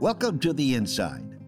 Welcome 0.00 0.38
to 0.40 0.54
The 0.54 0.74
Inside. 0.74 1.38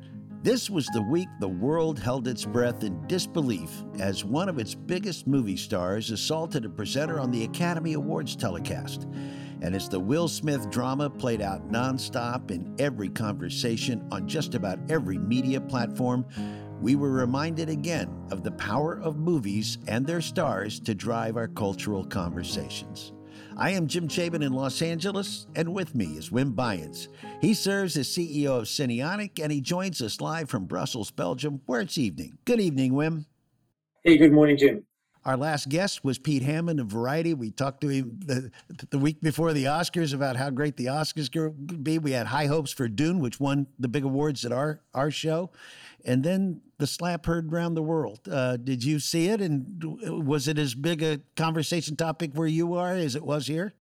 This 0.42 0.68
was 0.68 0.86
the 0.88 1.00
week 1.02 1.28
the 1.40 1.48
world 1.48 1.98
held 1.98 2.28
its 2.28 2.44
breath 2.44 2.84
in 2.84 3.06
disbelief 3.06 3.70
as 3.98 4.22
one 4.22 4.50
of 4.50 4.58
its 4.58 4.74
biggest 4.74 5.26
movie 5.26 5.56
stars 5.56 6.10
assaulted 6.10 6.66
a 6.66 6.68
presenter 6.68 7.18
on 7.18 7.30
the 7.30 7.44
Academy 7.44 7.94
Awards 7.94 8.36
telecast. 8.36 9.08
And 9.62 9.74
as 9.74 9.88
the 9.88 9.98
Will 9.98 10.28
Smith 10.28 10.68
drama 10.68 11.08
played 11.08 11.40
out 11.40 11.70
nonstop 11.70 12.50
in 12.50 12.74
every 12.78 13.08
conversation 13.08 14.06
on 14.12 14.28
just 14.28 14.54
about 14.54 14.78
every 14.90 15.16
media 15.16 15.60
platform, 15.60 16.26
we 16.82 16.96
were 16.96 17.12
reminded 17.12 17.70
again 17.70 18.14
of 18.30 18.42
the 18.42 18.52
power 18.52 19.00
of 19.00 19.16
movies 19.16 19.78
and 19.88 20.06
their 20.06 20.20
stars 20.20 20.78
to 20.80 20.94
drive 20.94 21.38
our 21.38 21.48
cultural 21.48 22.04
conversations. 22.04 23.14
I 23.58 23.70
am 23.70 23.86
Jim 23.86 24.06
Chabin 24.06 24.44
in 24.44 24.52
Los 24.52 24.82
Angeles, 24.82 25.46
and 25.56 25.72
with 25.72 25.94
me 25.94 26.18
is 26.18 26.28
Wim 26.28 26.54
Buyens. 26.54 27.08
He 27.40 27.54
serves 27.54 27.96
as 27.96 28.06
CEO 28.06 28.58
of 28.58 28.64
Cinionic, 28.64 29.42
and 29.42 29.50
he 29.50 29.62
joins 29.62 30.02
us 30.02 30.20
live 30.20 30.50
from 30.50 30.66
Brussels, 30.66 31.10
Belgium, 31.10 31.62
where 31.64 31.80
it's 31.80 31.96
evening. 31.96 32.36
Good 32.44 32.60
evening, 32.60 32.92
Wim. 32.92 33.24
Hey, 34.04 34.18
good 34.18 34.32
morning, 34.32 34.58
Jim. 34.58 34.84
Our 35.26 35.36
last 35.36 35.68
guest 35.68 36.04
was 36.04 36.20
Pete 36.20 36.44
Hammond 36.44 36.78
of 36.78 36.86
Variety. 36.86 37.34
We 37.34 37.50
talked 37.50 37.80
to 37.80 37.88
him 37.88 38.20
the, 38.24 38.52
the 38.90 38.98
week 38.98 39.20
before 39.20 39.52
the 39.52 39.64
Oscars 39.64 40.14
about 40.14 40.36
how 40.36 40.50
great 40.50 40.76
the 40.76 40.86
Oscars 40.86 41.32
could 41.32 41.82
be. 41.82 41.98
We 41.98 42.12
had 42.12 42.28
high 42.28 42.46
hopes 42.46 42.70
for 42.70 42.86
Dune, 42.86 43.18
which 43.18 43.40
won 43.40 43.66
the 43.76 43.88
big 43.88 44.04
awards 44.04 44.44
at 44.44 44.52
our, 44.52 44.82
our 44.94 45.10
show. 45.10 45.50
And 46.04 46.22
then 46.22 46.60
the 46.78 46.86
slap 46.86 47.26
heard 47.26 47.52
around 47.52 47.74
the 47.74 47.82
world. 47.82 48.20
Uh, 48.30 48.56
did 48.56 48.84
you 48.84 49.00
see 49.00 49.26
it? 49.26 49.40
And 49.40 49.82
was 50.24 50.46
it 50.46 50.60
as 50.60 50.76
big 50.76 51.02
a 51.02 51.18
conversation 51.34 51.96
topic 51.96 52.30
where 52.34 52.46
you 52.46 52.74
are 52.74 52.92
as 52.92 53.16
it 53.16 53.24
was 53.24 53.48
here? 53.48 53.74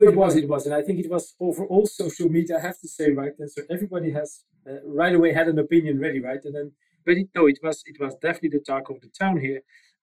It 0.00 0.16
was, 0.16 0.34
it 0.34 0.48
was. 0.48 0.64
And 0.64 0.74
I 0.74 0.80
think 0.80 0.98
it 0.98 1.10
was 1.10 1.34
over 1.40 1.66
all 1.66 1.84
social 1.84 2.30
media, 2.30 2.56
I 2.56 2.60
have 2.62 2.80
to 2.80 2.88
say, 2.88 3.10
right? 3.10 3.32
And 3.38 3.50
so 3.50 3.60
everybody 3.68 4.12
has 4.12 4.44
uh, 4.66 4.76
right 4.86 5.14
away 5.14 5.34
had 5.34 5.46
an 5.48 5.58
opinion 5.58 6.00
ready, 6.00 6.22
right? 6.22 6.42
And 6.42 6.54
then, 6.54 6.72
but 7.04 7.18
it, 7.18 7.28
no, 7.34 7.48
it 7.48 7.58
was, 7.62 7.82
it 7.84 8.00
was 8.00 8.14
definitely 8.14 8.58
the 8.58 8.64
talk 8.64 8.88
of 8.88 9.02
the 9.02 9.08
town 9.08 9.38
here 9.40 9.60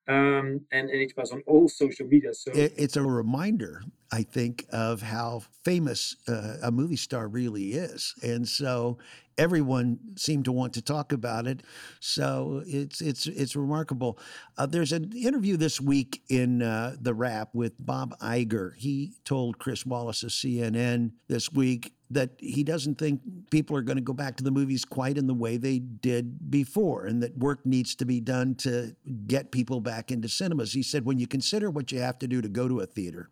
um, 0.07 0.61
and, 0.71 0.89
and 0.89 1.01
it 1.01 1.13
was 1.17 1.31
on 1.31 1.43
all 1.47 1.67
social 1.67 2.07
media. 2.07 2.33
So 2.33 2.51
it, 2.51 2.73
it's 2.77 2.95
a 2.95 3.03
reminder, 3.03 3.83
I 4.11 4.23
think, 4.23 4.65
of 4.71 5.01
how 5.01 5.43
famous 5.63 6.15
uh, 6.27 6.57
a 6.63 6.71
movie 6.71 6.95
star 6.95 7.27
really 7.27 7.73
is, 7.73 8.13
and 8.23 8.47
so 8.47 8.97
everyone 9.37 9.99
seemed 10.15 10.45
to 10.45 10.51
want 10.51 10.73
to 10.73 10.81
talk 10.81 11.11
about 11.11 11.45
it. 11.45 11.61
So 11.99 12.63
it's 12.65 13.01
it's 13.01 13.27
it's 13.27 13.55
remarkable. 13.55 14.17
Uh, 14.57 14.65
there's 14.65 14.91
an 14.91 15.11
interview 15.15 15.57
this 15.57 15.81
week 15.81 16.21
in 16.29 16.61
uh, 16.61 16.95
the 16.99 17.13
Wrap 17.13 17.53
with 17.53 17.73
Bob 17.85 18.17
Iger. 18.19 18.75
He 18.77 19.13
told 19.25 19.59
Chris 19.59 19.85
Wallace 19.85 20.23
of 20.23 20.29
CNN 20.29 21.11
this 21.27 21.51
week 21.51 21.93
that 22.09 22.29
he 22.37 22.63
doesn't 22.63 22.97
think 22.97 23.21
people 23.51 23.75
are 23.75 23.81
going 23.81 23.97
to 23.97 24.03
go 24.03 24.13
back 24.13 24.37
to 24.37 24.43
the 24.43 24.51
movies 24.51 24.85
quite 24.85 25.17
in 25.17 25.27
the 25.27 25.33
way 25.33 25.57
they 25.57 25.79
did 25.79 26.49
before, 26.49 27.05
and 27.05 27.21
that 27.21 27.37
work 27.37 27.65
needs 27.65 27.95
to 27.95 28.05
be 28.05 28.21
done 28.21 28.55
to 28.55 28.95
get 29.27 29.51
people 29.51 29.81
back 29.81 30.09
into 30.11 30.29
cinemas. 30.29 30.71
He 30.73 30.83
said, 30.83 31.05
when 31.05 31.19
you 31.19 31.27
consider 31.27 31.69
what 31.69 31.91
you 31.91 31.99
have 31.99 32.17
to 32.19 32.27
do 32.27 32.41
to 32.41 32.47
go 32.47 32.67
to 32.67 32.79
a 32.79 32.85
theater, 32.85 33.29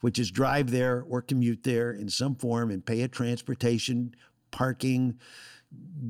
which 0.00 0.18
is 0.18 0.30
drive 0.30 0.70
there 0.70 1.04
or 1.08 1.20
commute 1.20 1.64
there 1.64 1.90
in 1.90 2.08
some 2.08 2.34
form 2.34 2.70
and 2.70 2.86
pay 2.86 3.02
a 3.02 3.08
transportation, 3.08 4.14
parking, 4.50 5.18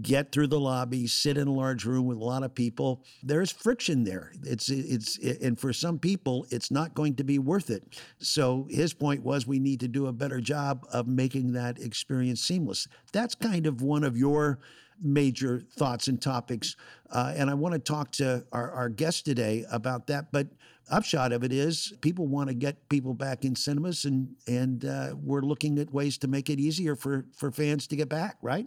get 0.03 0.33
through 0.33 0.47
the 0.47 0.61
lobby, 0.61 1.07
sit 1.07 1.37
in 1.37 1.49
a 1.49 1.53
large 1.53 1.85
room 1.85 2.07
with 2.07 2.19
a 2.19 2.25
lot 2.25 2.43
of 2.43 2.55
people. 2.55 3.05
There's 3.23 3.51
friction 3.51 4.05
there. 4.05 4.33
It's 4.45 4.69
it's 4.69 5.19
and 5.19 5.59
for 5.59 5.73
some 5.73 5.99
people, 5.99 6.47
it's 6.51 6.71
not 6.71 6.95
going 6.95 7.17
to 7.17 7.25
be 7.25 7.39
worth 7.39 7.71
it. 7.71 7.99
So 8.19 8.67
his 8.71 8.95
point 8.95 9.23
was 9.23 9.47
we 9.47 9.59
need 9.59 9.81
to 9.81 9.89
do 9.89 10.07
a 10.07 10.13
better 10.13 10.41
job 10.41 10.87
of 10.93 11.07
making 11.07 11.53
that 11.53 11.79
experience 11.81 12.41
seamless. 12.43 12.87
That's 13.13 13.35
kind 13.35 13.67
of 13.67 13.83
one 13.83 14.05
of 14.05 14.17
your 14.17 14.61
major 15.01 15.61
thoughts 15.77 16.09
and 16.09 16.21
topics. 16.21 16.77
Uh, 17.11 17.33
and 17.37 17.49
I 17.49 17.55
want 17.55 17.73
to 17.75 17.79
talk 17.79 18.11
to 18.13 18.45
our, 18.53 18.71
our 18.73 18.89
guest 18.89 19.25
today 19.25 19.65
about 19.71 20.09
that. 20.09 20.33
But 20.33 20.49
upshot 20.91 21.33
of 21.33 21.45
it 21.45 21.53
is 21.53 21.93
people 22.01 22.27
want 22.27 22.49
to 22.49 22.55
get 22.55 22.89
people 22.89 23.15
back 23.15 23.45
in 23.45 23.55
cinemas 23.55 24.05
and 24.05 24.35
and 24.47 24.85
uh, 24.85 25.15
we're 25.23 25.43
looking 25.43 25.79
at 25.79 25.93
ways 25.93 26.17
to 26.19 26.29
make 26.29 26.49
it 26.49 26.59
easier 26.59 26.97
for 26.97 27.27
for 27.37 27.51
fans 27.51 27.87
to 27.87 27.97
get 27.97 28.09
back 28.09 28.39
right 28.43 28.67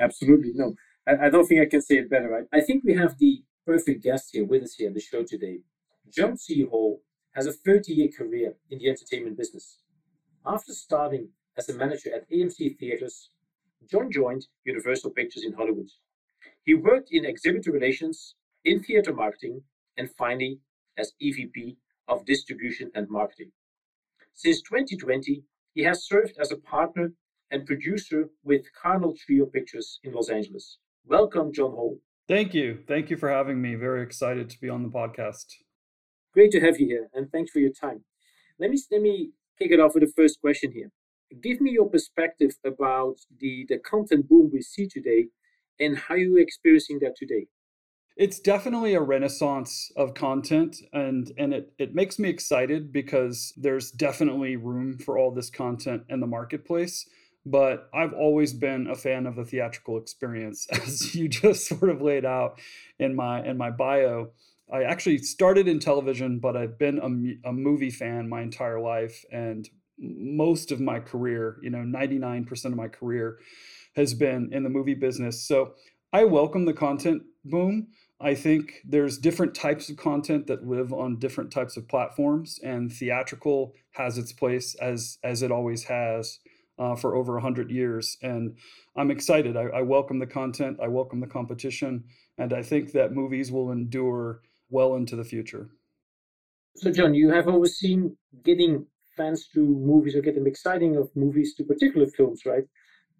Absolutely. 0.00 0.52
No, 0.54 0.74
I, 1.06 1.26
I, 1.26 1.30
don't 1.30 1.46
think 1.46 1.60
I 1.60 1.66
can 1.66 1.82
say 1.82 1.96
it 1.96 2.10
better. 2.10 2.28
Right? 2.28 2.44
I 2.52 2.60
think 2.60 2.84
we 2.84 2.94
have 2.94 3.18
the 3.18 3.42
perfect 3.66 4.02
guest 4.02 4.30
here 4.32 4.44
with 4.44 4.62
us 4.62 4.74
here 4.74 4.88
on 4.88 4.94
the 4.94 5.00
show 5.00 5.22
today. 5.22 5.60
John 6.12 6.36
C. 6.36 6.64
Hall 6.64 7.02
has 7.34 7.46
a 7.46 7.52
30 7.52 7.92
year 7.92 8.08
career 8.16 8.54
in 8.70 8.78
the 8.78 8.88
entertainment 8.88 9.36
business. 9.36 9.78
After 10.44 10.72
starting 10.72 11.28
as 11.56 11.68
a 11.68 11.74
manager 11.74 12.10
at 12.14 12.30
AMC 12.30 12.78
Theaters, 12.78 13.30
John 13.90 14.10
joined 14.10 14.46
Universal 14.64 15.10
Pictures 15.10 15.44
in 15.44 15.52
Hollywood. 15.52 15.88
He 16.64 16.74
worked 16.74 17.08
in 17.12 17.24
exhibitor 17.24 17.72
relations, 17.72 18.34
in 18.64 18.82
theater 18.82 19.12
marketing, 19.12 19.62
and 19.96 20.10
finally 20.16 20.60
as 20.96 21.12
EVP 21.22 21.76
of 22.08 22.24
distribution 22.24 22.90
and 22.94 23.08
marketing. 23.08 23.52
Since 24.34 24.62
2020, 24.62 25.44
he 25.74 25.82
has 25.82 26.06
served 26.06 26.36
as 26.38 26.50
a 26.50 26.56
partner 26.56 27.12
and 27.50 27.66
producer 27.66 28.28
with 28.44 28.62
Cardinal 28.80 29.14
Trio 29.16 29.46
Pictures 29.46 30.00
in 30.04 30.12
Los 30.12 30.28
Angeles. 30.28 30.78
Welcome, 31.06 31.52
John 31.52 31.72
Hall. 31.72 31.98
Thank 32.28 32.54
you. 32.54 32.78
Thank 32.86 33.10
you 33.10 33.16
for 33.16 33.28
having 33.30 33.60
me. 33.60 33.74
Very 33.74 34.02
excited 34.02 34.48
to 34.50 34.60
be 34.60 34.68
on 34.68 34.82
the 34.82 34.88
podcast. 34.88 35.46
Great 36.32 36.52
to 36.52 36.60
have 36.60 36.78
you 36.78 36.86
here, 36.86 37.08
and 37.12 37.30
thanks 37.32 37.50
for 37.50 37.58
your 37.58 37.72
time. 37.72 38.04
Let 38.58 38.70
me 38.70 38.78
let 38.90 39.02
me 39.02 39.30
kick 39.58 39.72
it 39.72 39.80
off 39.80 39.94
with 39.94 40.04
the 40.04 40.12
first 40.16 40.40
question 40.40 40.70
here. 40.72 40.90
Give 41.42 41.60
me 41.60 41.72
your 41.72 41.88
perspective 41.88 42.52
about 42.64 43.16
the, 43.38 43.66
the 43.68 43.78
content 43.78 44.28
boom 44.28 44.50
we 44.52 44.62
see 44.62 44.88
today 44.88 45.26
and 45.78 45.96
how 45.96 46.14
you're 46.14 46.40
experiencing 46.40 46.98
that 47.02 47.16
today. 47.16 47.46
It's 48.16 48.40
definitely 48.40 48.94
a 48.94 49.00
renaissance 49.00 49.90
of 49.96 50.14
content 50.14 50.76
and 50.92 51.32
and 51.38 51.54
it, 51.54 51.72
it 51.78 51.94
makes 51.94 52.18
me 52.18 52.28
excited 52.28 52.92
because 52.92 53.52
there's 53.56 53.90
definitely 53.90 54.56
room 54.56 54.98
for 54.98 55.18
all 55.18 55.30
this 55.30 55.50
content 55.50 56.02
in 56.08 56.20
the 56.20 56.26
marketplace 56.26 57.08
but 57.46 57.88
I've 57.94 58.12
always 58.12 58.52
been 58.52 58.86
a 58.86 58.94
fan 58.94 59.26
of 59.26 59.36
the 59.36 59.44
theatrical 59.44 59.98
experience, 59.98 60.66
as 60.72 61.14
you 61.14 61.28
just 61.28 61.66
sort 61.66 61.90
of 61.90 62.02
laid 62.02 62.24
out 62.24 62.60
in 62.98 63.14
my 63.14 63.44
in 63.44 63.56
my 63.56 63.70
bio. 63.70 64.30
I 64.72 64.84
actually 64.84 65.18
started 65.18 65.66
in 65.66 65.80
television, 65.80 66.38
but 66.38 66.56
I've 66.56 66.78
been 66.78 66.98
a, 66.98 67.48
a 67.48 67.52
movie 67.52 67.90
fan 67.90 68.28
my 68.28 68.42
entire 68.42 68.80
life, 68.80 69.24
and 69.32 69.68
most 69.98 70.70
of 70.70 70.80
my 70.80 71.00
career, 71.00 71.58
you 71.60 71.70
know, 71.70 71.78
99% 71.78 72.64
of 72.66 72.76
my 72.76 72.88
career 72.88 73.38
has 73.96 74.14
been 74.14 74.48
in 74.52 74.62
the 74.62 74.70
movie 74.70 74.94
business. 74.94 75.46
So 75.46 75.74
I 76.12 76.24
welcome 76.24 76.64
the 76.64 76.72
content 76.72 77.22
boom. 77.44 77.88
I 78.20 78.34
think 78.34 78.74
there's 78.84 79.18
different 79.18 79.54
types 79.54 79.88
of 79.88 79.96
content 79.96 80.46
that 80.46 80.66
live 80.66 80.92
on 80.92 81.18
different 81.18 81.50
types 81.50 81.76
of 81.76 81.88
platforms, 81.88 82.60
and 82.62 82.92
theatrical 82.92 83.74
has 83.92 84.18
its 84.18 84.32
place 84.32 84.74
as 84.76 85.18
as 85.24 85.42
it 85.42 85.50
always 85.50 85.84
has 85.84 86.38
uh, 86.80 86.96
for 86.96 87.14
over 87.14 87.34
100 87.34 87.70
years. 87.70 88.16
And 88.22 88.56
I'm 88.96 89.10
excited. 89.10 89.56
I, 89.56 89.64
I, 89.64 89.82
welcome 89.82 90.18
the 90.18 90.26
content, 90.26 90.78
I 90.82 90.88
welcome 90.88 91.20
the 91.20 91.26
competition, 91.26 92.04
and 92.38 92.52
I 92.54 92.62
think 92.62 92.92
that 92.92 93.12
movies 93.12 93.52
will 93.52 93.70
endure 93.70 94.40
well 94.70 94.94
into 94.94 95.14
the 95.14 95.24
future. 95.24 95.68
So, 96.76 96.90
John, 96.90 97.12
you 97.12 97.30
have 97.30 97.48
overseen 97.48 98.16
getting 98.44 98.86
fans 99.16 99.48
to 99.54 99.60
movies 99.60 100.16
or 100.16 100.22
getting 100.22 100.46
exciting 100.46 100.96
of 100.96 101.14
movies 101.14 101.54
to 101.56 101.64
particular 101.64 102.06
films, 102.06 102.46
right? 102.46 102.64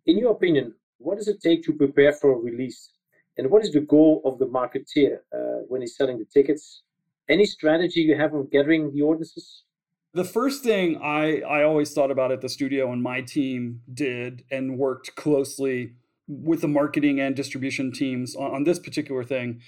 In 0.06 0.16
your 0.16 0.32
opinion, 0.32 0.74
what 0.98 1.18
does 1.18 1.28
it 1.28 1.42
take 1.42 1.62
to 1.64 1.72
prepare 1.74 2.12
for 2.12 2.32
a 2.32 2.36
release? 2.36 2.92
And 3.36 3.50
what 3.50 3.62
is 3.62 3.72
the 3.72 3.80
goal 3.80 4.22
of 4.24 4.38
the 4.38 4.46
marketeer 4.46 5.18
uh, 5.34 5.64
when 5.68 5.82
he's 5.82 5.96
selling 5.96 6.18
the 6.18 6.24
tickets? 6.24 6.82
Any 7.28 7.44
strategy 7.44 8.00
you 8.00 8.16
have 8.16 8.34
of 8.34 8.50
gathering 8.50 8.92
the 8.92 9.02
audiences? 9.02 9.64
The 10.12 10.24
first 10.24 10.64
thing 10.64 11.00
I, 11.00 11.40
I 11.40 11.62
always 11.62 11.92
thought 11.92 12.10
about 12.10 12.32
at 12.32 12.40
the 12.40 12.48
studio 12.48 12.92
and 12.92 13.02
my 13.02 13.20
team 13.20 13.82
did 13.92 14.44
and 14.50 14.76
worked 14.76 15.14
closely 15.14 15.92
with 16.26 16.62
the 16.62 16.68
marketing 16.68 17.20
and 17.20 17.34
distribution 17.36 17.92
teams 17.92 18.34
on, 18.34 18.54
on 18.54 18.64
this 18.64 18.78
particular 18.78 19.24
thing, 19.24 19.60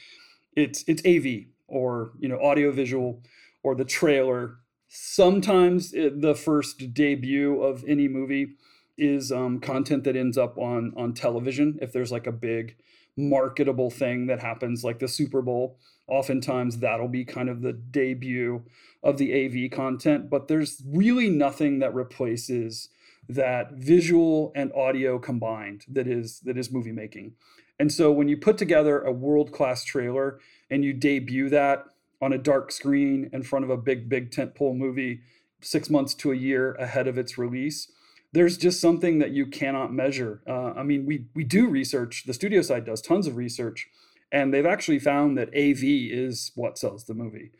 it's 0.56 0.84
it's 0.86 1.02
AV 1.06 1.46
or 1.66 2.12
you 2.18 2.28
know 2.28 2.38
audiovisual 2.38 3.22
or 3.62 3.74
the 3.74 3.84
trailer. 3.84 4.56
Sometimes 4.88 5.92
it, 5.94 6.20
the 6.20 6.34
first 6.34 6.92
debut 6.92 7.62
of 7.62 7.84
any 7.86 8.08
movie 8.08 8.56
is 8.98 9.32
um, 9.32 9.58
content 9.58 10.04
that 10.04 10.16
ends 10.16 10.36
up 10.36 10.58
on 10.58 10.92
on 10.96 11.14
television 11.14 11.78
if 11.80 11.92
there's 11.92 12.12
like 12.12 12.26
a 12.26 12.32
big 12.32 12.76
marketable 13.16 13.90
thing 13.90 14.26
that 14.26 14.40
happens 14.40 14.82
like 14.84 14.98
the 14.98 15.08
Super 15.08 15.42
Bowl. 15.42 15.78
Oftentimes 16.12 16.80
that'll 16.80 17.08
be 17.08 17.24
kind 17.24 17.48
of 17.48 17.62
the 17.62 17.72
debut 17.72 18.64
of 19.02 19.16
the 19.16 19.32
AV 19.32 19.70
content, 19.70 20.28
but 20.28 20.46
there's 20.46 20.82
really 20.86 21.30
nothing 21.30 21.78
that 21.78 21.94
replaces 21.94 22.90
that 23.30 23.72
visual 23.72 24.52
and 24.54 24.70
audio 24.74 25.18
combined 25.18 25.86
that 25.88 26.06
is 26.06 26.40
that 26.40 26.58
is 26.58 26.70
movie 26.70 26.92
making. 26.92 27.32
And 27.78 27.90
so 27.90 28.12
when 28.12 28.28
you 28.28 28.36
put 28.36 28.58
together 28.58 29.00
a 29.00 29.10
world-class 29.10 29.84
trailer 29.84 30.38
and 30.70 30.84
you 30.84 30.92
debut 30.92 31.48
that 31.48 31.86
on 32.20 32.34
a 32.34 32.38
dark 32.38 32.70
screen 32.70 33.30
in 33.32 33.42
front 33.42 33.64
of 33.64 33.70
a 33.70 33.78
big 33.78 34.10
big 34.10 34.30
tentpole 34.30 34.76
movie, 34.76 35.22
six 35.62 35.88
months 35.88 36.12
to 36.16 36.30
a 36.30 36.36
year 36.36 36.74
ahead 36.74 37.08
of 37.08 37.16
its 37.16 37.38
release 37.38 37.90
there's 38.32 38.56
just 38.56 38.80
something 38.80 39.18
that 39.18 39.30
you 39.30 39.46
cannot 39.46 39.92
measure. 39.92 40.42
Uh, 40.48 40.72
I 40.72 40.82
mean, 40.82 41.04
we 41.04 41.26
we 41.34 41.44
do 41.44 41.68
research. 41.68 42.24
The 42.26 42.34
studio 42.34 42.62
side 42.62 42.86
does 42.86 43.02
tons 43.02 43.26
of 43.26 43.36
research, 43.36 43.88
and 44.32 44.52
they've 44.52 44.66
actually 44.66 44.98
found 44.98 45.36
that 45.36 45.48
AV 45.48 45.84
is 45.84 46.50
what 46.54 46.78
sells 46.78 47.04
the 47.04 47.14
movie. 47.14 47.52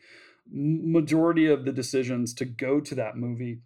Majority 0.51 1.45
of 1.45 1.63
the 1.63 1.71
decisions 1.71 2.33
to 2.33 2.45
go 2.45 2.81
to 2.81 2.95
that 2.95 3.15
movie 3.15 3.59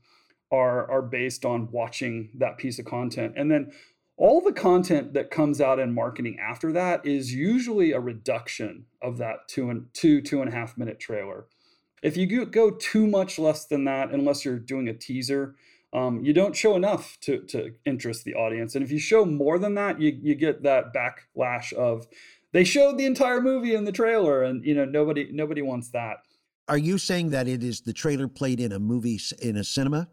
are 0.51 0.89
are 0.91 1.01
based 1.01 1.45
on 1.45 1.71
watching 1.71 2.29
that 2.35 2.57
piece 2.57 2.77
of 2.77 2.85
content, 2.85 3.33
and 3.35 3.49
then 3.49 3.71
all 4.17 4.41
the 4.41 4.53
content 4.53 5.13
that 5.13 5.31
comes 5.31 5.61
out 5.61 5.79
in 5.79 5.93
marketing 5.93 6.37
after 6.39 6.71
that 6.71 7.05
is 7.05 7.33
usually 7.33 7.91
a 7.91 7.99
reduction 7.99 8.85
of 9.01 9.17
that 9.17 9.47
two 9.47 9.69
and 9.69 9.87
two 9.93 10.21
two 10.21 10.41
and 10.41 10.51
a 10.51 10.55
half 10.55 10.77
minute 10.77 10.99
trailer. 10.99 11.47
If 12.03 12.15
you 12.15 12.45
go 12.45 12.71
too 12.71 13.07
much 13.07 13.39
less 13.39 13.65
than 13.65 13.85
that, 13.85 14.11
unless 14.11 14.45
you're 14.45 14.59
doing 14.59 14.87
a 14.87 14.93
teaser, 14.93 15.55
um, 15.93 16.23
you 16.23 16.33
don't 16.33 16.55
show 16.55 16.75
enough 16.75 17.17
to, 17.21 17.39
to 17.47 17.73
interest 17.85 18.23
the 18.23 18.35
audience. 18.35 18.75
And 18.75 18.83
if 18.83 18.91
you 18.91 18.99
show 18.99 19.25
more 19.25 19.57
than 19.57 19.75
that, 19.75 19.99
you, 19.99 20.17
you 20.21 20.35
get 20.35 20.63
that 20.63 20.93
backlash 20.93 21.73
of 21.73 22.07
they 22.57 22.63
showed 22.63 22.97
the 22.97 23.05
entire 23.05 23.39
movie 23.39 23.75
in 23.75 23.85
the 23.85 23.91
trailer 23.91 24.41
and 24.41 24.65
you 24.65 24.73
know 24.73 24.83
nobody 24.83 25.29
nobody 25.31 25.61
wants 25.61 25.89
that. 25.89 26.17
Are 26.67 26.77
you 26.77 26.97
saying 26.97 27.29
that 27.29 27.47
it 27.47 27.63
is 27.63 27.81
the 27.81 27.93
trailer 27.93 28.27
played 28.27 28.59
in 28.59 28.71
a 28.71 28.79
movie 28.79 29.19
in 29.43 29.57
a 29.57 29.63
cinema? 29.63 30.09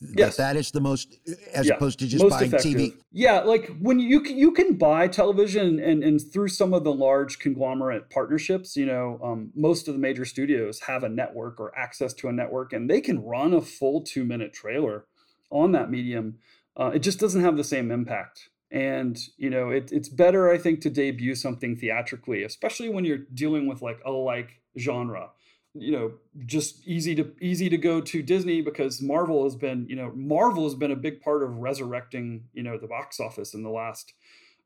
Yes, 0.00 0.36
that, 0.36 0.54
that 0.54 0.58
is 0.58 0.70
the 0.70 0.80
most, 0.80 1.18
as 1.52 1.66
yeah, 1.66 1.74
opposed 1.74 1.98
to 1.98 2.06
just 2.06 2.26
buying 2.26 2.46
effective. 2.46 2.72
TV. 2.72 2.94
Yeah, 3.10 3.40
like 3.40 3.76
when 3.80 3.98
you 3.98 4.22
you 4.22 4.52
can 4.52 4.76
buy 4.76 5.08
television 5.08 5.80
and 5.80 6.04
and 6.04 6.20
through 6.32 6.48
some 6.48 6.72
of 6.72 6.84
the 6.84 6.92
large 6.92 7.40
conglomerate 7.40 8.08
partnerships, 8.08 8.76
you 8.76 8.86
know, 8.86 9.18
um, 9.20 9.50
most 9.56 9.88
of 9.88 9.94
the 9.94 10.00
major 10.00 10.24
studios 10.24 10.80
have 10.82 11.02
a 11.02 11.08
network 11.08 11.58
or 11.58 11.76
access 11.76 12.14
to 12.14 12.28
a 12.28 12.32
network, 12.32 12.72
and 12.72 12.88
they 12.88 13.00
can 13.00 13.20
run 13.20 13.52
a 13.52 13.60
full 13.60 14.00
two 14.00 14.24
minute 14.24 14.52
trailer 14.52 15.06
on 15.50 15.72
that 15.72 15.90
medium, 15.90 16.38
uh, 16.76 16.92
it 16.94 17.00
just 17.00 17.18
doesn't 17.18 17.42
have 17.42 17.56
the 17.56 17.64
same 17.64 17.90
impact. 17.90 18.49
And 18.70 19.18
you 19.36 19.50
know, 19.50 19.70
it, 19.70 19.90
it's 19.92 20.08
better, 20.08 20.50
I 20.50 20.58
think, 20.58 20.80
to 20.82 20.90
debut 20.90 21.34
something 21.34 21.76
theatrically, 21.76 22.44
especially 22.44 22.88
when 22.88 23.04
you're 23.04 23.18
dealing 23.18 23.66
with 23.66 23.82
like 23.82 24.00
a 24.04 24.10
like 24.10 24.60
genre. 24.78 25.30
You 25.74 25.92
know, 25.92 26.12
just 26.46 26.86
easy 26.86 27.14
to 27.14 27.32
easy 27.40 27.68
to 27.68 27.78
go 27.78 28.00
to 28.00 28.22
Disney 28.22 28.60
because 28.60 29.00
Marvel 29.00 29.44
has 29.44 29.54
been, 29.54 29.86
you 29.88 29.96
know, 29.96 30.12
Marvel 30.14 30.64
has 30.64 30.74
been 30.74 30.90
a 30.90 30.96
big 30.96 31.20
part 31.20 31.42
of 31.42 31.58
resurrecting, 31.58 32.44
you 32.52 32.62
know, 32.62 32.76
the 32.76 32.88
box 32.88 33.20
office 33.20 33.54
in 33.54 33.62
the 33.62 33.70
last 33.70 34.12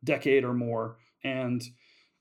decade 0.03 0.45
or 0.45 0.55
more. 0.55 0.97
And 1.23 1.63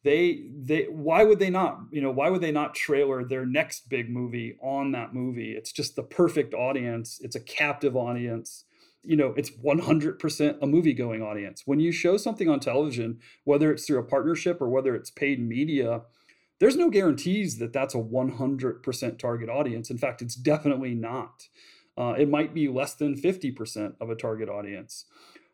they 0.04 0.44
they 0.54 0.84
why 0.84 1.24
would 1.24 1.40
they 1.40 1.50
not 1.50 1.80
you 1.92 2.02
know 2.02 2.12
why 2.12 2.30
would 2.30 2.42
they 2.42 2.52
not 2.52 2.76
trailer 2.76 3.24
their 3.24 3.46
next 3.46 3.90
big 3.90 4.10
movie 4.10 4.58
on 4.62 4.92
that 4.92 5.14
movie 5.14 5.54
it's 5.54 5.72
just 5.72 5.96
the 5.96 6.04
perfect 6.04 6.54
audience 6.54 7.20
it's 7.24 7.36
a 7.36 7.40
captive 7.40 7.96
audience 7.96 8.66
you 9.04 9.16
know 9.16 9.34
it's 9.38 9.52
100% 9.52 10.58
a 10.62 10.68
movie 10.68 10.94
going 10.94 11.22
audience. 11.22 11.64
When 11.66 11.80
you 11.80 11.92
show 11.92 12.18
something 12.18 12.50
on 12.50 12.60
television 12.60 13.20
whether 13.44 13.72
it's 13.72 13.86
through 13.86 14.00
a 14.00 14.04
partnership 14.04 14.62
or 14.62 14.70
whether 14.70 14.96
it's 14.96 15.10
paid 15.10 15.40
media 15.40 16.02
there's 16.60 16.78
no 16.78 16.90
guarantees 16.90 17.58
that 17.58 17.74
that's 17.74 17.96
a 17.96 17.98
100% 17.98 19.20
target 19.20 19.50
audience. 19.50 19.90
In 19.90 19.98
fact 19.98 20.22
it's 20.22 20.36
definitely 20.36 20.94
not. 20.94 21.48
Uh, 21.98 22.16
it 22.18 22.30
might 22.30 22.54
be 22.54 22.68
less 22.68 22.96
than 22.96 23.16
50% 23.16 23.96
of 24.02 24.10
a 24.10 24.16
target 24.16 24.50
audience 24.50 25.06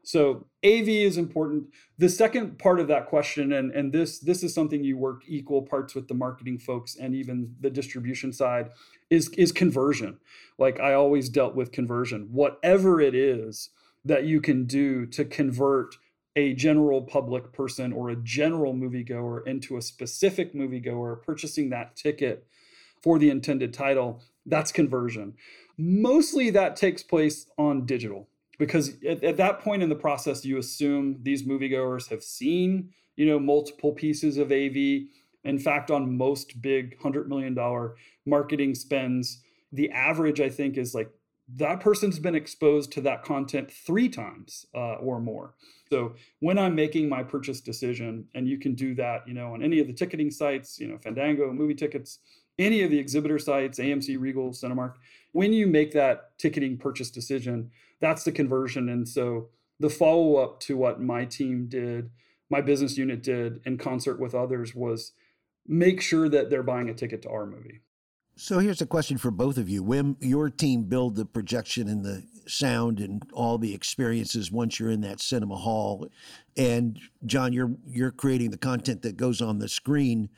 so 0.03 0.47
AV 0.63 0.87
is 0.87 1.17
important. 1.17 1.67
The 1.97 2.09
second 2.09 2.57
part 2.57 2.79
of 2.79 2.87
that 2.87 3.07
question, 3.07 3.53
and, 3.53 3.71
and 3.71 3.91
this 3.91 4.19
this 4.19 4.43
is 4.43 4.53
something 4.53 4.83
you 4.83 4.97
work 4.97 5.23
equal 5.27 5.61
parts 5.61 5.93
with 5.93 6.07
the 6.07 6.13
marketing 6.13 6.59
folks 6.59 6.95
and 6.95 7.13
even 7.13 7.55
the 7.59 7.69
distribution 7.69 8.33
side, 8.33 8.69
is 9.09 9.29
is 9.37 9.51
conversion. 9.51 10.17
Like 10.57 10.79
I 10.79 10.93
always 10.93 11.29
dealt 11.29 11.55
with 11.55 11.71
conversion. 11.71 12.29
Whatever 12.31 13.01
it 13.01 13.13
is 13.15 13.69
that 14.05 14.25
you 14.25 14.41
can 14.41 14.65
do 14.65 15.05
to 15.07 15.25
convert 15.25 15.95
a 16.35 16.53
general 16.53 17.01
public 17.01 17.51
person 17.51 17.91
or 17.91 18.09
a 18.09 18.15
general 18.15 18.73
moviegoer 18.73 19.45
into 19.45 19.77
a 19.77 19.81
specific 19.81 20.53
moviegoer 20.53 21.21
purchasing 21.21 21.69
that 21.69 21.95
ticket 21.95 22.45
for 23.01 23.19
the 23.19 23.29
intended 23.29 23.73
title, 23.73 24.21
that's 24.45 24.71
conversion. 24.71 25.33
Mostly 25.77 26.49
that 26.51 26.75
takes 26.75 27.03
place 27.03 27.45
on 27.57 27.85
digital 27.85 28.27
because 28.59 28.91
at, 29.07 29.23
at, 29.23 29.37
that 29.37 29.61
point 29.61 29.81
in 29.81 29.89
the 29.89 29.95
process 29.95 30.45
you 30.45 30.59
assume 30.59 31.17
these 31.23 31.43
moviegoers 31.43 32.07
have 32.07 32.21
seen 32.21 32.89
you 33.15 33.25
know 33.25 33.39
multiple 33.39 33.91
pieces 33.91 34.37
of 34.37 34.51
av 34.51 34.75
in 34.75 35.57
fact 35.57 35.89
on 35.89 36.15
most 36.15 36.61
big 36.61 36.91
100 36.95 37.27
million 37.27 37.55
dollar 37.55 37.95
marketing 38.27 38.75
spends 38.75 39.41
the 39.71 39.89
average 39.89 40.39
i 40.39 40.49
think 40.49 40.77
is 40.77 40.93
like 40.93 41.09
that 41.55 41.79
person's 41.79 42.19
been 42.19 42.35
exposed 42.35 42.91
to 42.91 43.01
that 43.01 43.23
content 43.23 43.71
three 43.71 44.07
times 44.07 44.67
uh, 44.75 44.95
or 44.95 45.19
more. 45.19 45.55
So 45.89 46.13
when 46.39 46.59
i'm 46.59 46.75
making 46.75 47.09
my 47.09 47.23
purchase 47.23 47.61
decision 47.61 48.25
and 48.35 48.47
you 48.47 48.59
can 48.59 48.75
do 48.75 48.93
that 48.95 49.27
you 49.27 49.33
know 49.33 49.53
on 49.55 49.63
any 49.63 49.79
of 49.79 49.87
the 49.87 49.93
ticketing 49.93 50.29
sites 50.29 50.79
you 50.79 50.87
know 50.87 50.99
fandango 50.99 51.51
movie 51.51 51.73
tickets 51.73 52.19
any 52.59 52.83
of 52.83 52.91
the 52.91 52.99
exhibitor 52.99 53.39
sites 53.39 53.79
amc 53.79 54.19
regal 54.19 54.51
cinemark 54.51 54.93
when 55.31 55.53
you 55.53 55.67
make 55.67 55.91
that 55.93 56.37
ticketing 56.37 56.77
purchase 56.77 57.11
decision 57.11 57.71
that's 57.99 58.23
the 58.23 58.31
conversion. 58.31 58.89
And 58.89 59.07
so 59.07 59.49
the 59.79 59.89
follow 59.89 60.37
up 60.37 60.59
to 60.61 60.77
what 60.77 61.01
my 61.01 61.25
team 61.25 61.67
did, 61.67 62.09
my 62.49 62.61
business 62.61 62.97
unit 62.97 63.21
did 63.21 63.61
in 63.65 63.77
concert 63.77 64.19
with 64.19 64.33
others 64.33 64.73
was 64.73 65.13
make 65.67 66.01
sure 66.01 66.29
that 66.29 66.49
they're 66.49 66.63
buying 66.63 66.89
a 66.89 66.93
ticket 66.93 67.21
to 67.23 67.29
our 67.29 67.45
movie. 67.45 67.81
So 68.35 68.59
here's 68.59 68.81
a 68.81 68.85
question 68.85 69.17
for 69.17 69.31
both 69.31 69.57
of 69.57 69.67
you. 69.67 69.83
When 69.83 70.15
your 70.21 70.49
team 70.49 70.83
build 70.83 71.15
the 71.15 71.25
projection 71.25 71.89
and 71.89 72.05
the 72.05 72.23
sound 72.47 73.01
and 73.01 73.21
all 73.33 73.57
the 73.57 73.73
experiences 73.73 74.49
once 74.49 74.79
you're 74.79 74.89
in 74.89 75.01
that 75.01 75.19
cinema 75.19 75.57
hall, 75.57 76.07
and 76.55 76.97
John, 77.25 77.51
you're 77.51 77.75
you're 77.85 78.11
creating 78.11 78.51
the 78.51 78.57
content 78.57 79.01
that 79.01 79.17
goes 79.17 79.41
on 79.41 79.59
the 79.59 79.67
screen. 79.67 80.29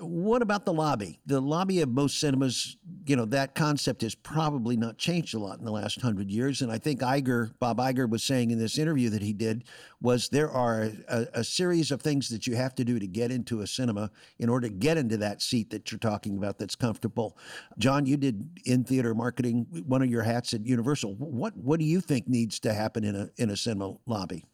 What 0.00 0.42
about 0.42 0.64
the 0.64 0.72
lobby? 0.72 1.18
The 1.26 1.40
lobby 1.40 1.80
of 1.80 1.88
most 1.88 2.20
cinemas, 2.20 2.76
you 3.06 3.16
know, 3.16 3.24
that 3.26 3.54
concept 3.54 4.02
has 4.02 4.14
probably 4.14 4.76
not 4.76 4.96
changed 4.96 5.34
a 5.34 5.38
lot 5.38 5.58
in 5.58 5.64
the 5.64 5.72
last 5.72 6.00
hundred 6.00 6.30
years. 6.30 6.62
And 6.62 6.70
I 6.70 6.78
think 6.78 7.00
Iger, 7.00 7.52
Bob 7.58 7.78
Iger, 7.78 8.08
was 8.08 8.22
saying 8.22 8.50
in 8.50 8.58
this 8.58 8.78
interview 8.78 9.10
that 9.10 9.22
he 9.22 9.32
did 9.32 9.64
was 10.00 10.28
there 10.28 10.50
are 10.50 10.90
a, 11.08 11.26
a, 11.34 11.44
series 11.44 11.90
of 11.90 12.00
things 12.00 12.28
that 12.28 12.46
you 12.46 12.54
have 12.54 12.74
to 12.76 12.84
do 12.84 12.98
to 12.98 13.06
get 13.06 13.32
into 13.32 13.60
a 13.60 13.66
cinema 13.66 14.10
in 14.38 14.48
order 14.48 14.68
to 14.68 14.74
get 14.74 14.96
into 14.96 15.16
that 15.16 15.42
seat 15.42 15.70
that 15.70 15.90
you're 15.90 15.98
talking 15.98 16.36
about 16.36 16.58
that's 16.58 16.76
comfortable. 16.76 17.36
John, 17.78 18.06
you 18.06 18.16
did 18.16 18.60
in 18.64 18.84
theater 18.84 19.14
marketing, 19.14 19.66
one 19.86 20.02
of 20.02 20.10
your 20.10 20.22
hats 20.22 20.54
at 20.54 20.64
Universal. 20.64 21.16
What 21.16 21.56
what 21.56 21.80
do 21.80 21.84
you 21.84 22.00
think 22.00 22.28
needs 22.28 22.60
to 22.60 22.72
happen 22.72 23.02
in 23.02 23.16
a 23.16 23.30
in 23.36 23.50
a 23.50 23.56
cinema 23.56 23.96
lobby? 24.06 24.44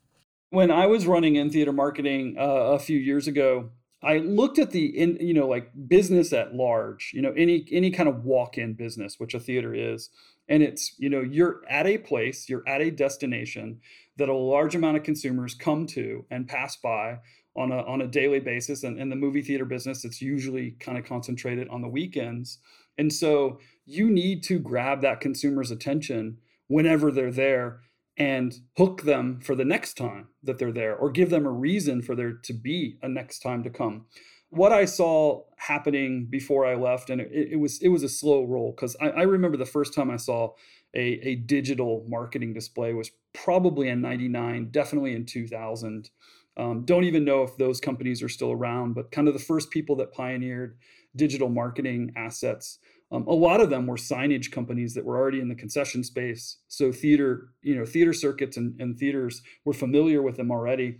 When 0.50 0.70
I 0.70 0.86
was 0.86 1.06
running 1.06 1.36
in 1.36 1.50
theater 1.50 1.72
marketing 1.72 2.36
uh, 2.38 2.42
a 2.42 2.78
few 2.78 2.96
years 2.96 3.26
ago, 3.26 3.70
I 4.04 4.18
looked 4.18 4.58
at 4.58 4.70
the 4.70 4.86
in 4.86 5.16
you 5.20 5.34
know 5.34 5.48
like 5.48 5.70
business 5.88 6.32
at 6.32 6.54
large, 6.54 7.10
you 7.14 7.22
know 7.22 7.32
any 7.36 7.66
any 7.70 7.90
kind 7.90 8.08
of 8.08 8.24
walk-in 8.24 8.74
business, 8.74 9.18
which 9.18 9.34
a 9.34 9.40
theater 9.40 9.74
is, 9.74 10.10
and 10.48 10.62
it's 10.62 10.94
you 10.98 11.08
know 11.08 11.20
you're 11.20 11.62
at 11.68 11.86
a 11.86 11.98
place, 11.98 12.48
you're 12.48 12.68
at 12.68 12.80
a 12.80 12.90
destination 12.90 13.80
that 14.16 14.28
a 14.28 14.34
large 14.34 14.74
amount 14.74 14.96
of 14.96 15.02
consumers 15.02 15.54
come 15.54 15.86
to 15.86 16.24
and 16.30 16.46
pass 16.46 16.76
by 16.76 17.18
on 17.56 17.72
a 17.72 17.78
on 17.82 18.00
a 18.02 18.06
daily 18.06 18.40
basis. 18.40 18.84
And 18.84 18.98
in 18.98 19.08
the 19.08 19.16
movie 19.16 19.42
theater 19.42 19.64
business, 19.64 20.04
it's 20.04 20.20
usually 20.20 20.72
kind 20.80 20.98
of 20.98 21.04
concentrated 21.04 21.68
on 21.68 21.80
the 21.80 21.88
weekends, 21.88 22.58
and 22.98 23.12
so 23.12 23.58
you 23.86 24.10
need 24.10 24.42
to 24.44 24.58
grab 24.58 25.00
that 25.02 25.20
consumer's 25.20 25.70
attention 25.70 26.38
whenever 26.68 27.10
they're 27.10 27.30
there 27.30 27.80
and 28.16 28.54
hook 28.76 29.02
them 29.02 29.40
for 29.40 29.54
the 29.54 29.64
next 29.64 29.94
time 29.94 30.28
that 30.42 30.58
they're 30.58 30.72
there 30.72 30.94
or 30.96 31.10
give 31.10 31.30
them 31.30 31.46
a 31.46 31.50
reason 31.50 32.00
for 32.00 32.14
there 32.14 32.32
to 32.32 32.52
be 32.52 32.96
a 33.02 33.08
next 33.08 33.40
time 33.40 33.62
to 33.64 33.70
come. 33.70 34.06
What 34.50 34.72
i 34.72 34.84
saw 34.84 35.42
happening 35.56 36.26
before 36.30 36.64
i 36.64 36.76
left 36.76 37.10
and 37.10 37.20
it, 37.20 37.48
it 37.52 37.56
was 37.56 37.82
it 37.82 37.88
was 37.88 38.04
a 38.04 38.08
slow 38.08 38.44
roll 38.44 38.70
because 38.70 38.96
I, 39.00 39.08
I, 39.08 39.22
remember 39.22 39.56
the 39.56 39.66
first 39.66 39.94
time 39.94 40.10
i 40.10 40.16
saw 40.16 40.52
a, 40.94 41.00
a 41.00 41.34
digital 41.34 42.04
marketing 42.08 42.52
display 42.52 42.92
was 42.92 43.10
probably 43.32 43.88
in 43.88 44.00
99 44.00 44.68
definitely 44.70 45.16
in 45.16 45.26
2000 45.26 46.10
um, 46.56 46.84
don't 46.84 47.02
even 47.02 47.24
know 47.24 47.42
if 47.42 47.56
those 47.56 47.80
companies 47.80 48.22
are 48.22 48.28
still 48.28 48.52
around 48.52 48.94
but 48.94 49.10
kind 49.10 49.26
of 49.26 49.34
the 49.34 49.40
first 49.40 49.70
people 49.70 49.96
that 49.96 50.12
pioneered 50.12 50.78
digital 51.16 51.48
marketing 51.48 52.12
assets 52.14 52.78
um, 53.14 53.26
a 53.28 53.32
lot 53.32 53.60
of 53.60 53.70
them 53.70 53.86
were 53.86 53.96
signage 53.96 54.50
companies 54.50 54.94
that 54.94 55.04
were 55.04 55.16
already 55.16 55.40
in 55.40 55.48
the 55.48 55.54
concession 55.54 56.02
space. 56.02 56.58
So 56.66 56.90
theater, 56.90 57.50
you 57.62 57.76
know, 57.76 57.84
theater 57.84 58.12
circuits 58.12 58.56
and, 58.56 58.78
and 58.80 58.98
theaters 58.98 59.40
were 59.64 59.72
familiar 59.72 60.20
with 60.20 60.36
them 60.36 60.50
already. 60.50 60.98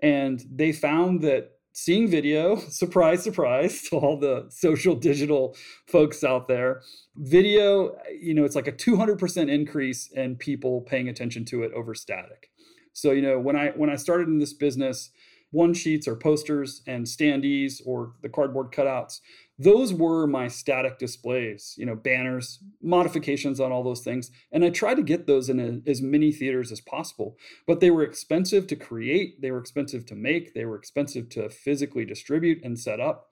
And 0.00 0.42
they 0.50 0.72
found 0.72 1.20
that 1.22 1.50
seeing 1.74 2.08
video, 2.08 2.56
surprise, 2.68 3.22
surprise 3.22 3.82
to 3.82 3.96
all 3.96 4.18
the 4.18 4.46
social 4.48 4.94
digital 4.94 5.54
folks 5.86 6.24
out 6.24 6.48
there, 6.48 6.80
video, 7.16 7.98
you 8.18 8.32
know, 8.32 8.44
it's 8.44 8.56
like 8.56 8.68
a 8.68 8.72
200% 8.72 9.50
increase 9.50 10.08
in 10.08 10.36
people 10.36 10.80
paying 10.80 11.10
attention 11.10 11.44
to 11.46 11.64
it 11.64 11.72
over 11.74 11.94
static. 11.94 12.50
So, 12.94 13.12
you 13.12 13.22
know, 13.22 13.38
when 13.38 13.56
I 13.56 13.70
when 13.70 13.88
I 13.88 13.96
started 13.96 14.28
in 14.28 14.38
this 14.38 14.52
business, 14.52 15.10
one 15.50 15.74
sheets 15.74 16.08
or 16.08 16.16
posters 16.16 16.82
and 16.86 17.06
standees 17.06 17.80
or 17.86 18.12
the 18.22 18.28
cardboard 18.28 18.72
cutouts 18.72 19.20
those 19.62 19.92
were 19.92 20.26
my 20.26 20.48
static 20.48 20.98
displays, 20.98 21.74
you 21.76 21.86
know, 21.86 21.94
banners, 21.94 22.58
modifications 22.82 23.60
on 23.60 23.72
all 23.72 23.82
those 23.82 24.00
things. 24.00 24.30
And 24.50 24.64
I 24.64 24.70
tried 24.70 24.96
to 24.96 25.02
get 25.02 25.26
those 25.26 25.48
in 25.48 25.60
a, 25.60 25.90
as 25.90 26.02
many 26.02 26.32
theaters 26.32 26.72
as 26.72 26.80
possible, 26.80 27.36
but 27.66 27.80
they 27.80 27.90
were 27.90 28.02
expensive 28.02 28.66
to 28.68 28.76
create, 28.76 29.40
they 29.40 29.50
were 29.50 29.58
expensive 29.58 30.06
to 30.06 30.14
make, 30.14 30.54
they 30.54 30.64
were 30.64 30.76
expensive 30.76 31.28
to 31.30 31.48
physically 31.48 32.04
distribute 32.04 32.62
and 32.64 32.78
set 32.78 33.00
up. 33.00 33.28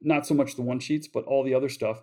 Not 0.00 0.26
so 0.26 0.34
much 0.34 0.56
the 0.56 0.62
one 0.62 0.80
sheets, 0.80 1.08
but 1.08 1.24
all 1.24 1.44
the 1.44 1.54
other 1.54 1.68
stuff. 1.68 2.02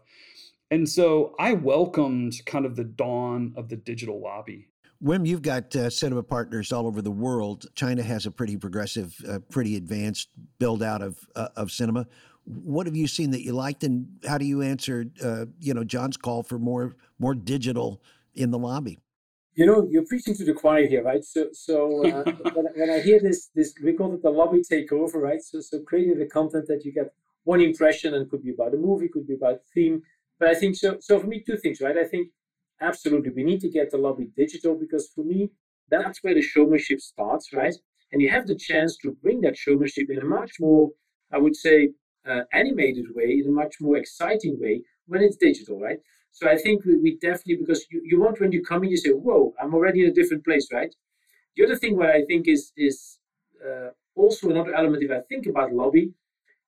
And 0.71 0.87
so 0.87 1.35
I 1.39 1.53
welcomed 1.53 2.33
kind 2.45 2.65
of 2.65 2.75
the 2.75 2.83
dawn 2.83 3.53
of 3.57 3.69
the 3.69 3.75
digital 3.75 4.21
lobby. 4.21 4.67
Wim, 5.01 5.25
you've 5.25 5.41
got 5.41 5.73
uh, 5.75 5.89
cinema 5.89 6.23
partners 6.23 6.73
all 6.73 6.85
over 6.85 7.01
the 7.01 7.11
world. 7.11 7.65
China 7.73 8.03
has 8.03 8.25
a 8.25 8.31
pretty 8.31 8.57
progressive, 8.57 9.15
uh, 9.27 9.39
pretty 9.49 9.77
advanced 9.77 10.27
build 10.59 10.83
out 10.83 11.01
of 11.01 11.17
uh, 11.37 11.47
of 11.55 11.71
cinema. 11.71 12.05
What 12.49 12.87
have 12.87 12.95
you 12.95 13.07
seen 13.07 13.31
that 13.31 13.43
you 13.43 13.53
liked, 13.53 13.83
and 13.83 14.07
how 14.27 14.39
do 14.39 14.45
you 14.45 14.61
answer, 14.61 15.05
uh, 15.23 15.45
you 15.59 15.73
know, 15.73 15.83
John's 15.83 16.17
call 16.17 16.41
for 16.41 16.57
more 16.57 16.95
more 17.19 17.35
digital 17.35 18.01
in 18.33 18.49
the 18.49 18.57
lobby? 18.57 18.97
You 19.53 19.65
know, 19.65 19.87
you're 19.89 20.05
preaching 20.05 20.33
to 20.35 20.45
the 20.45 20.53
choir 20.53 20.87
here, 20.87 21.03
right? 21.03 21.23
So, 21.23 21.49
so 21.51 22.05
uh, 22.07 22.23
when, 22.53 22.65
when, 22.75 22.89
I 22.89 23.01
hear 23.01 23.19
this, 23.19 23.49
this 23.53 23.73
we 23.83 23.93
call 23.93 24.13
it 24.13 24.23
the 24.23 24.29
lobby 24.29 24.61
takeover, 24.61 25.15
right? 25.15 25.41
So, 25.41 25.59
so 25.59 25.81
creating 25.81 26.17
the 26.17 26.27
content 26.27 26.65
that 26.67 26.85
you 26.85 26.91
get 26.91 27.13
one 27.43 27.61
impression, 27.61 28.13
and 28.13 28.29
could 28.29 28.43
be 28.43 28.51
about 28.51 28.73
a 28.73 28.77
movie, 28.77 29.09
could 29.09 29.27
be 29.27 29.35
about 29.35 29.55
a 29.55 29.61
theme. 29.73 30.01
But 30.39 30.49
I 30.49 30.55
think 30.55 30.75
so. 30.75 30.97
So 31.01 31.19
for 31.19 31.27
me, 31.27 31.43
two 31.45 31.57
things, 31.57 31.81
right? 31.81 31.97
I 31.97 32.05
think 32.05 32.29
absolutely 32.81 33.31
we 33.31 33.43
need 33.43 33.61
to 33.61 33.69
get 33.69 33.91
the 33.91 33.97
lobby 33.97 34.29
digital 34.35 34.75
because 34.75 35.09
for 35.13 35.23
me, 35.23 35.49
that's 35.89 36.23
where 36.23 36.33
the 36.33 36.41
showmanship 36.41 37.01
starts, 37.01 37.53
right? 37.53 37.75
And 38.11 38.21
you 38.21 38.29
have 38.29 38.47
the 38.47 38.55
chance 38.55 38.97
to 38.97 39.11
bring 39.21 39.41
that 39.41 39.57
showmanship 39.57 40.09
in 40.09 40.19
a 40.19 40.25
much 40.25 40.53
more, 40.59 40.89
I 41.31 41.37
would 41.37 41.55
say, 41.55 41.89
uh, 42.29 42.41
animated 42.53 43.05
way, 43.15 43.29
in 43.39 43.47
a 43.47 43.51
much 43.51 43.75
more 43.81 43.97
exciting 43.97 44.59
way 44.59 44.83
when 45.07 45.21
it's 45.21 45.37
digital, 45.37 45.79
right? 45.79 45.99
So 46.31 46.47
I 46.47 46.57
think 46.57 46.85
we, 46.85 46.97
we 46.97 47.17
definitely, 47.17 47.57
because 47.57 47.85
you, 47.91 48.01
you 48.03 48.19
want 48.19 48.39
when 48.39 48.51
you 48.51 48.63
come 48.63 48.83
in, 48.83 48.91
you 48.91 48.97
say, 48.97 49.09
whoa, 49.09 49.53
I'm 49.61 49.73
already 49.73 50.03
in 50.03 50.09
a 50.09 50.13
different 50.13 50.45
place, 50.45 50.67
right? 50.71 50.93
The 51.55 51.65
other 51.65 51.75
thing 51.75 51.97
what 51.97 52.09
I 52.09 52.23
think 52.29 52.47
is, 52.47 52.71
is 52.77 53.19
uh, 53.65 53.89
also 54.15 54.49
another 54.49 54.73
element 54.73 55.03
if 55.03 55.11
I 55.11 55.21
think 55.29 55.47
about 55.47 55.73
lobby, 55.73 56.13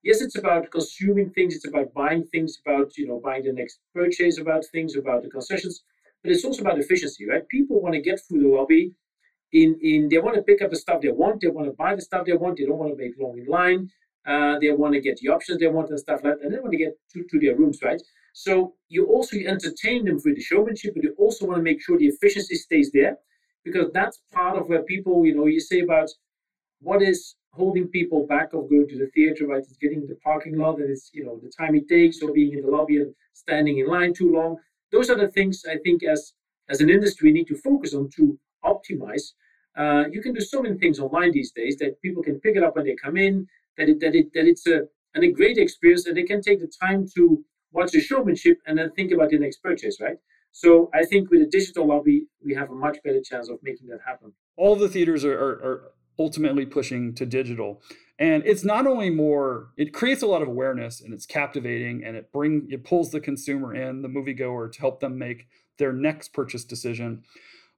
yes, 0.03 0.21
it's 0.21 0.37
about 0.37 0.71
consuming 0.71 1.29
things, 1.31 1.55
it's 1.55 1.67
about 1.67 1.93
buying 1.93 2.23
things, 2.25 2.57
about, 2.65 2.97
you 2.97 3.07
know, 3.07 3.19
buying 3.23 3.43
the 3.43 3.53
next 3.53 3.79
purchase 3.93 4.39
about 4.39 4.65
things, 4.71 4.95
about 4.95 5.23
the 5.23 5.29
concessions, 5.29 5.83
but 6.23 6.31
it's 6.31 6.45
also 6.45 6.61
about 6.61 6.79
efficiency, 6.79 7.27
right? 7.27 7.47
People 7.49 7.81
want 7.81 7.93
to 7.93 8.01
get 8.01 8.19
through 8.19 8.41
the 8.41 8.47
lobby 8.47 8.93
in, 9.51 9.77
in 9.81 10.09
they 10.09 10.17
want 10.17 10.35
to 10.35 10.41
pick 10.41 10.61
up 10.61 10.69
the 10.69 10.75
stuff 10.75 11.01
they 11.01 11.09
want, 11.09 11.41
they 11.41 11.47
want 11.47 11.67
to 11.67 11.73
buy 11.73 11.95
the 11.95 12.01
stuff 12.01 12.25
they 12.25 12.33
want, 12.33 12.57
they 12.57 12.65
don't 12.65 12.77
want 12.77 12.91
to 12.91 13.03
make 13.03 13.13
long 13.19 13.37
in 13.37 13.45
line, 13.45 13.89
uh, 14.25 14.57
they 14.59 14.71
want 14.71 14.93
to 14.93 15.01
get 15.01 15.17
the 15.17 15.29
options 15.29 15.59
they 15.59 15.67
want 15.67 15.89
and 15.89 15.99
stuff 15.99 16.21
like 16.23 16.37
that, 16.37 16.43
and 16.43 16.53
they 16.53 16.59
want 16.59 16.71
to 16.71 16.77
get 16.77 16.93
to, 17.13 17.23
to 17.29 17.39
their 17.39 17.55
rooms, 17.55 17.79
right? 17.81 18.01
So 18.33 18.75
you 18.89 19.05
also 19.05 19.37
entertain 19.37 20.05
them 20.05 20.19
through 20.19 20.35
the 20.35 20.41
showmanship, 20.41 20.93
but 20.95 21.03
you 21.03 21.13
also 21.17 21.45
want 21.45 21.57
to 21.57 21.63
make 21.63 21.81
sure 21.81 21.97
the 21.97 22.07
efficiency 22.07 22.55
stays 22.55 22.91
there, 22.93 23.17
because 23.63 23.91
that's 23.93 24.21
part 24.31 24.57
of 24.57 24.67
where 24.67 24.83
people, 24.83 25.25
you 25.25 25.35
know, 25.35 25.47
you 25.47 25.59
say 25.59 25.81
about 25.81 26.09
what 26.79 27.01
is 27.01 27.35
holding 27.53 27.87
people 27.87 28.25
back 28.25 28.53
of 28.53 28.69
going 28.69 28.87
to 28.87 28.97
the 28.97 29.07
theater, 29.13 29.45
right? 29.47 29.59
It's 29.59 29.77
getting 29.77 30.05
the 30.07 30.15
parking 30.15 30.57
lot, 30.57 30.79
and 30.79 30.89
it's 30.89 31.09
you 31.13 31.23
know 31.23 31.39
the 31.41 31.51
time 31.57 31.75
it 31.75 31.87
takes, 31.87 32.21
or 32.21 32.31
being 32.31 32.53
in 32.53 32.61
the 32.61 32.69
lobby 32.69 32.97
and 32.97 33.13
standing 33.33 33.77
in 33.79 33.87
line 33.87 34.13
too 34.13 34.31
long. 34.31 34.57
Those 34.91 35.09
are 35.09 35.17
the 35.17 35.29
things 35.29 35.63
I 35.69 35.77
think 35.83 36.03
as 36.03 36.33
as 36.69 36.79
an 36.81 36.89
industry 36.89 37.31
need 37.31 37.47
to 37.47 37.55
focus 37.55 37.93
on 37.93 38.09
to 38.17 38.37
optimize. 38.63 39.33
Uh, 39.75 40.03
you 40.11 40.21
can 40.21 40.33
do 40.33 40.41
so 40.41 40.61
many 40.61 40.77
things 40.77 40.99
online 40.99 41.31
these 41.31 41.51
days 41.51 41.77
that 41.77 42.01
people 42.01 42.21
can 42.21 42.39
pick 42.39 42.55
it 42.55 42.63
up 42.63 42.75
when 42.75 42.85
they 42.85 42.95
come 42.95 43.17
in 43.17 43.47
that 43.77 43.89
it, 43.89 43.99
that 43.99 44.15
it 44.15 44.33
that 44.33 44.45
it's 44.45 44.67
a 44.67 44.81
and 45.13 45.23
a 45.23 45.31
great 45.31 45.57
experience 45.57 46.03
that 46.05 46.15
they 46.15 46.23
can 46.23 46.41
take 46.41 46.59
the 46.59 46.71
time 46.81 47.05
to 47.15 47.43
watch 47.71 47.91
the 47.91 47.99
showmanship 47.99 48.57
and 48.65 48.77
then 48.77 48.91
think 48.91 49.11
about 49.11 49.29
the 49.29 49.37
next 49.37 49.61
purchase, 49.61 49.97
right? 50.01 50.17
So 50.51 50.89
I 50.93 51.05
think 51.05 51.29
with 51.29 51.41
a 51.41 51.45
digital 51.45 51.87
lobby, 51.87 52.25
we 52.43 52.53
have 52.53 52.69
a 52.69 52.75
much 52.75 52.97
better 53.03 53.21
chance 53.21 53.49
of 53.49 53.59
making 53.63 53.87
that 53.87 53.99
happen. 54.05 54.33
All 54.57 54.75
the 54.75 54.89
theaters 54.89 55.23
are, 55.23 55.37
are, 55.37 55.63
are 55.63 55.91
ultimately 56.19 56.65
pushing 56.65 57.15
to 57.15 57.25
digital, 57.25 57.81
and 58.19 58.43
it's 58.45 58.63
not 58.63 58.85
only 58.85 59.09
more; 59.09 59.69
it 59.77 59.93
creates 59.93 60.21
a 60.21 60.27
lot 60.27 60.41
of 60.41 60.47
awareness 60.47 61.01
and 61.01 61.13
it's 61.13 61.25
captivating, 61.25 62.03
and 62.03 62.17
it 62.17 62.31
bring 62.31 62.67
it 62.69 62.83
pulls 62.83 63.11
the 63.11 63.21
consumer 63.21 63.73
in, 63.73 64.01
the 64.01 64.09
moviegoer, 64.09 64.71
to 64.71 64.79
help 64.79 64.99
them 64.99 65.17
make 65.17 65.47
their 65.77 65.93
next 65.93 66.33
purchase 66.33 66.65
decision. 66.65 67.23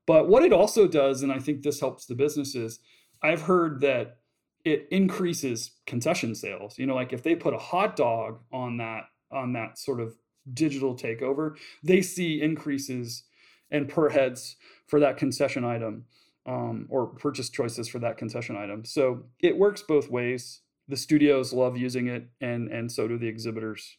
But 0.05 0.27
what 0.27 0.43
it 0.43 0.51
also 0.51 0.87
does, 0.87 1.21
and 1.21 1.31
I 1.31 1.39
think 1.39 1.61
this 1.61 1.79
helps 1.79 2.05
the 2.05 2.15
businesses, 2.15 2.79
I've 3.21 3.43
heard 3.43 3.79
that 3.81 4.17
it 4.65 4.87
increases 4.91 5.71
concession 5.85 6.35
sales. 6.35 6.77
You 6.77 6.85
know, 6.85 6.95
like 6.95 7.13
if 7.13 7.23
they 7.23 7.35
put 7.35 7.53
a 7.53 7.57
hot 7.57 7.95
dog 7.95 8.39
on 8.51 8.77
that 8.77 9.05
on 9.31 9.53
that 9.53 9.77
sort 9.77 9.99
of 9.99 10.15
digital 10.53 10.95
takeover, 10.95 11.55
they 11.83 12.01
see 12.01 12.41
increases 12.41 13.23
in 13.71 13.87
per 13.87 14.09
heads 14.09 14.55
for 14.87 14.99
that 14.99 15.17
concession 15.17 15.63
item 15.63 16.05
um, 16.45 16.87
or 16.89 17.07
purchase 17.07 17.49
choices 17.49 17.87
for 17.87 17.99
that 17.99 18.17
concession 18.17 18.55
item. 18.55 18.85
So 18.85 19.23
it 19.39 19.57
works 19.57 19.81
both 19.81 20.09
ways. 20.09 20.61
The 20.87 20.97
studios 20.97 21.53
love 21.53 21.77
using 21.77 22.07
it, 22.07 22.27
and 22.41 22.69
and 22.69 22.91
so 22.91 23.07
do 23.07 23.17
the 23.17 23.27
exhibitors. 23.27 23.97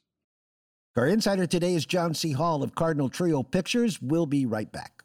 Our 0.96 1.06
insider 1.06 1.46
today 1.46 1.74
is 1.74 1.86
John 1.86 2.14
C. 2.14 2.32
Hall 2.32 2.62
of 2.62 2.74
Cardinal 2.74 3.08
Trio 3.08 3.42
Pictures. 3.42 4.00
We'll 4.00 4.26
be 4.26 4.46
right 4.46 4.70
back. 4.70 5.03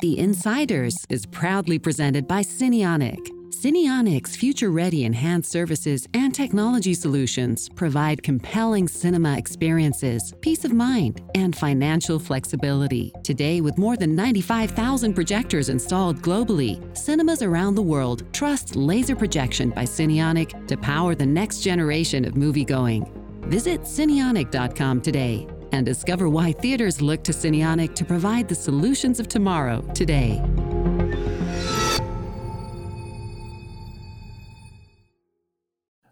The 0.00 0.16
Insiders 0.20 0.94
is 1.08 1.26
proudly 1.26 1.76
presented 1.76 2.28
by 2.28 2.42
Cinionic. 2.42 3.18
Cinionic's 3.48 4.36
future 4.36 4.70
ready 4.70 5.04
enhanced 5.04 5.50
services 5.50 6.06
and 6.14 6.32
technology 6.32 6.94
solutions 6.94 7.68
provide 7.70 8.22
compelling 8.22 8.86
cinema 8.86 9.36
experiences, 9.36 10.32
peace 10.40 10.64
of 10.64 10.72
mind, 10.72 11.20
and 11.34 11.56
financial 11.56 12.20
flexibility. 12.20 13.12
Today, 13.24 13.60
with 13.60 13.76
more 13.76 13.96
than 13.96 14.14
95,000 14.14 15.14
projectors 15.14 15.68
installed 15.68 16.22
globally, 16.22 16.78
cinemas 16.96 17.42
around 17.42 17.74
the 17.74 17.82
world 17.82 18.22
trust 18.32 18.76
laser 18.76 19.16
projection 19.16 19.70
by 19.70 19.82
Cinionic 19.82 20.68
to 20.68 20.76
power 20.76 21.16
the 21.16 21.26
next 21.26 21.58
generation 21.58 22.24
of 22.24 22.34
moviegoing. 22.34 23.10
Visit 23.46 23.80
Cinionic.com 23.80 25.00
today 25.00 25.48
and 25.72 25.84
discover 25.86 26.28
why 26.28 26.52
theaters 26.52 27.00
look 27.00 27.22
to 27.24 27.32
Cinionic 27.32 27.94
to 27.94 28.04
provide 28.04 28.48
the 28.48 28.54
solutions 28.54 29.20
of 29.20 29.28
tomorrow 29.28 29.82
today. 29.94 30.42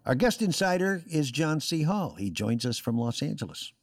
Our 0.05 0.15
guest 0.15 0.41
insider 0.41 1.03
is 1.11 1.31
John 1.31 1.59
C. 1.59 1.83
Hall. 1.83 2.15
He 2.15 2.29
joins 2.29 2.65
us 2.65 2.77
from 2.77 2.97
Los 2.97 3.21
Angeles. 3.21 3.73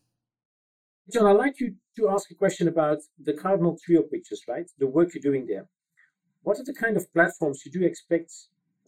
John, 1.13 1.27
I'd 1.27 1.37
like 1.37 1.61
you 1.61 1.75
to 1.97 2.09
ask 2.09 2.31
a 2.31 2.35
question 2.35 2.67
about 2.67 2.99
the 3.23 3.35
Cardinal 3.35 3.77
Trio 3.85 4.01
pictures, 4.01 4.43
right? 4.49 4.65
The 4.79 4.87
work 4.87 5.11
you're 5.15 5.21
doing 5.21 5.47
there. 5.47 5.69
What 6.43 6.59
are 6.59 6.65
the 6.65 6.73
kind 6.73 6.97
of 6.97 7.13
platforms 7.13 7.63
you 7.67 7.73
do 7.73 7.85
expect 7.85 8.33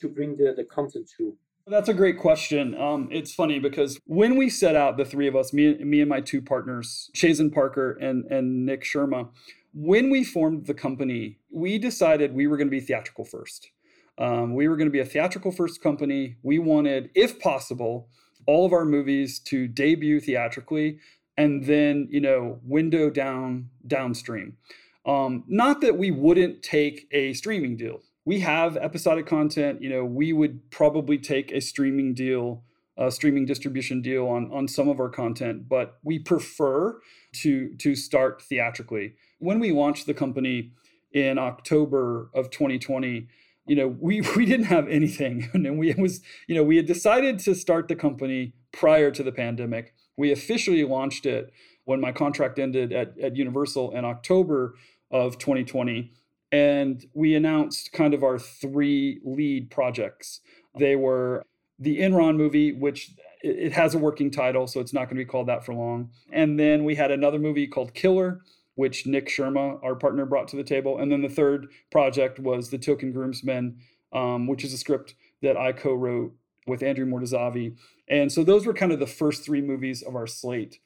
to 0.00 0.09
bring 0.09 0.37
the, 0.37 0.55
the 0.57 0.64
content 0.64 1.11
to? 1.19 1.37
That's 1.69 1.89
a 1.89 1.95
great 1.95 2.21
question. 2.21 2.81
Um, 2.81 3.09
it's 3.11 3.35
funny 3.35 3.59
because 3.59 3.99
when 4.07 4.37
we 4.37 4.49
set 4.49 4.77
out, 4.77 4.97
the 4.97 5.05
three 5.05 5.27
of 5.27 5.35
us, 5.35 5.53
me, 5.53 5.75
me 5.79 6.01
and 6.01 6.09
my 6.09 6.21
two 6.21 6.41
partners, 6.41 7.11
Chazen 7.13 7.53
Parker 7.53 7.99
and, 8.01 8.25
and 8.27 8.65
Nick 8.65 8.85
Sherma, 8.85 9.31
when 9.75 10.09
we 10.09 10.23
formed 10.23 10.67
the 10.67 10.75
company, 10.75 11.39
we 11.51 11.77
decided 11.79 12.35
we 12.35 12.47
were 12.47 12.57
going 12.57 12.69
to 12.69 12.71
be 12.71 12.79
theatrical 12.79 13.25
first. 13.25 13.71
Um, 14.17 14.55
we 14.55 14.69
were 14.69 14.77
going 14.77 14.87
to 14.87 14.93
be 14.93 15.01
a 15.01 15.05
theatrical 15.05 15.51
first 15.51 15.83
company. 15.83 16.37
We 16.45 16.61
wanted, 16.61 17.11
if 17.17 17.41
possible, 17.41 18.11
all 18.47 18.65
of 18.65 18.73
our 18.73 18.85
movies 18.85 19.41
to 19.41 19.67
debut 19.67 20.21
theatrically 20.21 21.01
and 21.37 21.65
then, 21.65 22.07
you 22.13 22.21
know, 22.21 22.61
window 22.63 23.11
down 23.11 23.71
downstream. 23.85 24.57
Um, 25.05 25.43
not 25.49 25.81
that 25.81 25.99
we 25.99 26.13
wouldn't 26.13 26.63
take 26.63 27.09
a 27.11 27.33
streaming 27.33 27.77
deal 27.77 28.03
we 28.26 28.40
have 28.40 28.76
episodic 28.76 29.25
content. 29.25 29.80
You 29.80 29.88
know, 29.88 30.04
we 30.04 30.35
would 30.35 30.71
probably 30.71 31.16
take 31.16 31.52
a 31.52 31.61
streaming 31.61 32.12
deal, 32.12 32.64
a 32.99 33.11
streaming 33.11 33.47
distribution 33.47 34.02
deal 34.02 34.26
on 34.26 34.50
on 34.52 34.68
some 34.68 34.88
of 34.88 35.00
our 35.00 35.09
content, 35.09 35.68
but 35.68 35.99
we 36.02 36.18
prefer 36.18 37.00
to 37.37 37.75
to 37.76 37.95
start 37.95 38.42
theatrically. 38.42 39.14
When 39.38 39.61
we 39.61 39.73
launched 39.73 40.06
the 40.06 40.14
company 40.14 40.73
in 41.12 41.38
October 41.38 42.28
of 42.35 42.50
2020, 42.50 43.28
you 43.66 43.76
know, 43.76 43.87
we 43.87 44.21
we 44.37 44.45
didn't 44.45 44.66
have 44.66 44.88
anything, 44.88 45.49
and 45.54 45.78
we 45.78 45.95
was 45.95 46.21
you 46.49 46.54
know 46.54 46.64
we 46.64 46.76
had 46.76 46.87
decided 46.87 47.38
to 47.40 47.54
start 47.54 47.88
the 47.88 47.97
company 47.97 48.52
prior 48.73 49.11
to 49.12 49.23
the 49.23 49.33
pandemic. 49.33 49.95
We 50.18 50.33
officially 50.33 50.83
launched 50.83 51.26
it 51.26 51.52
when 51.85 52.00
my 52.00 52.11
contract 52.11 52.59
ended 52.59 52.92
at, 52.92 53.16
at 53.21 53.37
Universal 53.37 53.92
in 53.92 54.04
October 54.04 54.75
of 55.11 55.38
2020 55.38 56.11
and 56.53 57.05
we 57.15 57.35
announced 57.35 57.93
kind 57.93 58.15
of 58.15 58.23
our 58.23 58.38
three 58.38 59.21
lead 59.25 59.71
projects. 59.71 60.41
They 60.79 60.97
were 60.97 61.45
the 61.79 61.99
Enron 61.99 62.37
movie, 62.37 62.73
which 62.73 63.12
it 63.43 63.73
has 63.73 63.95
a 63.95 63.99
working 63.99 64.31
title, 64.31 64.67
so 64.67 64.81
it's 64.81 64.93
not 64.93 65.05
going 65.05 65.17
to 65.17 65.25
be 65.25 65.31
called 65.31 65.49
that 65.49 65.65
for 65.65 65.75
long. 65.75 66.11
And 66.33 66.59
then 66.59 66.85
we 66.85 66.95
had 66.95 67.11
another 67.11 67.38
movie 67.38 67.67
called 67.67 67.95
Killer, 67.95 68.41
which 68.75 69.07
Nick 69.07 69.29
Sherma, 69.29 69.83
our 69.83 69.95
partner, 69.95 70.26
brought 70.26 70.49
to 70.49 70.57
the 70.57 70.65
table. 70.65 70.99
And 70.99 71.11
then 71.11 71.23
the 71.23 71.29
third 71.29 71.69
project 71.91 72.38
was 72.38 72.71
The 72.71 72.79
Token 72.79 73.12
Groomsmen, 73.12 73.79
um, 74.12 74.47
which 74.47 74.65
is 74.65 74.73
a 74.73 74.79
script 74.79 75.15
that 75.43 75.57
I 75.57 75.73
co-wrote 75.73 76.35
with 76.67 76.83
Andrew 76.83 77.07
Mortazavi. 77.07 77.76
And 78.09 78.31
so 78.33 78.43
those 78.43 78.67
were 78.67 78.75
kind 78.75 78.93
of 78.93 78.99
the 78.99 79.07
first 79.07 79.45
three 79.45 79.61
movies 79.61 80.03
of 80.03 80.17
our 80.17 80.26
slate. 80.26 80.79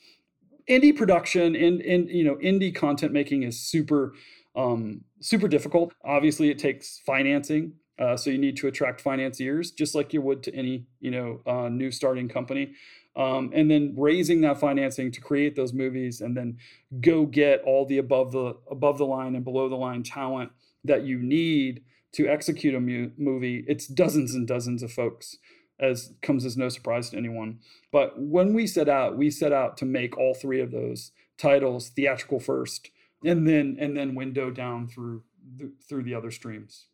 Indie 0.69 0.97
production 0.97 1.57
and, 1.57 1.81
and 1.81 2.09
you 2.09 2.25
know, 2.25 2.37
indie 2.37 2.75
content 2.75 3.13
making 3.13 3.43
is 3.43 3.59
super, 3.59 4.15
um, 4.55 5.03
super 5.21 5.49
difficult. 5.49 5.93
Obviously, 6.05 6.51
it 6.51 6.59
takes 6.59 7.01
financing. 7.05 7.75
Uh, 7.99 8.17
so 8.17 8.31
you 8.31 8.39
need 8.39 8.57
to 8.57 8.67
attract 8.67 9.01
financiers, 9.01 9.71
just 9.73 9.95
like 9.95 10.15
you 10.15 10.23
would 10.23 10.43
to 10.43 10.55
any, 10.55 10.87
you 11.01 11.11
know, 11.11 11.41
uh, 11.47 11.69
new 11.69 11.91
starting 11.91 12.29
company. 12.29 12.73
Um, 13.15 13.51
and 13.55 13.71
then 13.71 13.95
raising 13.97 14.41
that 14.43 14.59
financing 14.59 15.11
to 15.13 15.21
create 15.21 15.55
those 15.55 15.75
movies, 15.75 16.21
and 16.21 16.37
then 16.37 16.57
go 17.01 17.27
get 17.27 17.61
all 17.63 17.85
the 17.85 17.99
above 17.99 18.33
the 18.33 18.57
above 18.71 18.99
the 18.99 19.05
line 19.05 19.35
and 19.35 19.45
below 19.45 19.69
the 19.69 19.77
line 19.77 20.03
talent 20.03 20.51
that 20.85 21.03
you 21.03 21.19
need 21.19 21.83
to 22.13 22.27
execute 22.27 22.75
a 22.75 22.81
mu- 22.81 23.11
movie. 23.19 23.65
It's 23.69 23.87
dozens 23.87 24.35
and 24.35 24.47
dozens 24.47 24.83
of 24.83 24.93
folks 24.93 25.37
as 25.79 26.13
comes 26.23 26.45
as 26.45 26.57
no 26.57 26.69
surprise 26.69 27.11
to 27.11 27.17
anyone. 27.17 27.59
But 27.91 28.19
when 28.19 28.55
we 28.55 28.67
set 28.67 28.89
out, 28.89 29.17
we 29.17 29.31
set 29.31 29.53
out 29.53 29.77
to 29.79 29.85
make 29.85 30.17
all 30.17 30.35
three 30.35 30.61
of 30.61 30.71
those 30.71 31.11
titles 31.37 31.89
theatrical 31.89 32.39
first, 32.39 32.91
and 33.25 33.47
then 33.47 33.77
and 33.79 33.97
then 33.97 34.15
window 34.15 34.51
down 34.51 34.89
through 34.89 35.23
the, 35.57 35.73
through 35.89 36.03
the 36.03 36.15
other 36.15 36.31
streams. 36.31 36.87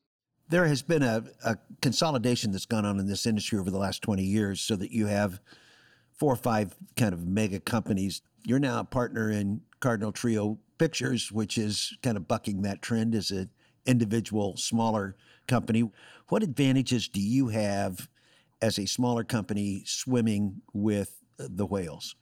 There 0.48 0.66
has 0.66 0.82
been 0.82 1.02
a, 1.02 1.24
a 1.44 1.56
consolidation 1.82 2.52
that's 2.52 2.66
gone 2.66 2.84
on 2.84 3.00
in 3.00 3.06
this 3.08 3.26
industry 3.26 3.58
over 3.58 3.70
the 3.70 3.78
last 3.78 4.02
20 4.02 4.22
years, 4.22 4.60
so 4.60 4.76
that 4.76 4.92
you 4.92 5.06
have 5.06 5.40
four 6.12 6.32
or 6.32 6.36
five 6.36 6.76
kind 6.96 7.12
of 7.12 7.26
mega 7.26 7.60
companies. 7.60 8.22
You're 8.44 8.60
now 8.60 8.80
a 8.80 8.84
partner 8.84 9.30
in 9.30 9.62
Cardinal 9.80 10.12
Trio 10.12 10.58
Pictures, 10.78 11.32
which 11.32 11.58
is 11.58 11.96
kind 12.02 12.16
of 12.16 12.28
bucking 12.28 12.62
that 12.62 12.80
trend 12.80 13.14
as 13.14 13.30
an 13.30 13.50
individual 13.86 14.56
smaller 14.56 15.16
company. 15.48 15.90
What 16.28 16.42
advantages 16.42 17.08
do 17.08 17.20
you 17.20 17.48
have 17.48 18.08
as 18.62 18.78
a 18.78 18.86
smaller 18.86 19.24
company 19.24 19.82
swimming 19.84 20.62
with 20.72 21.22
the 21.38 21.66
whales? 21.66 22.14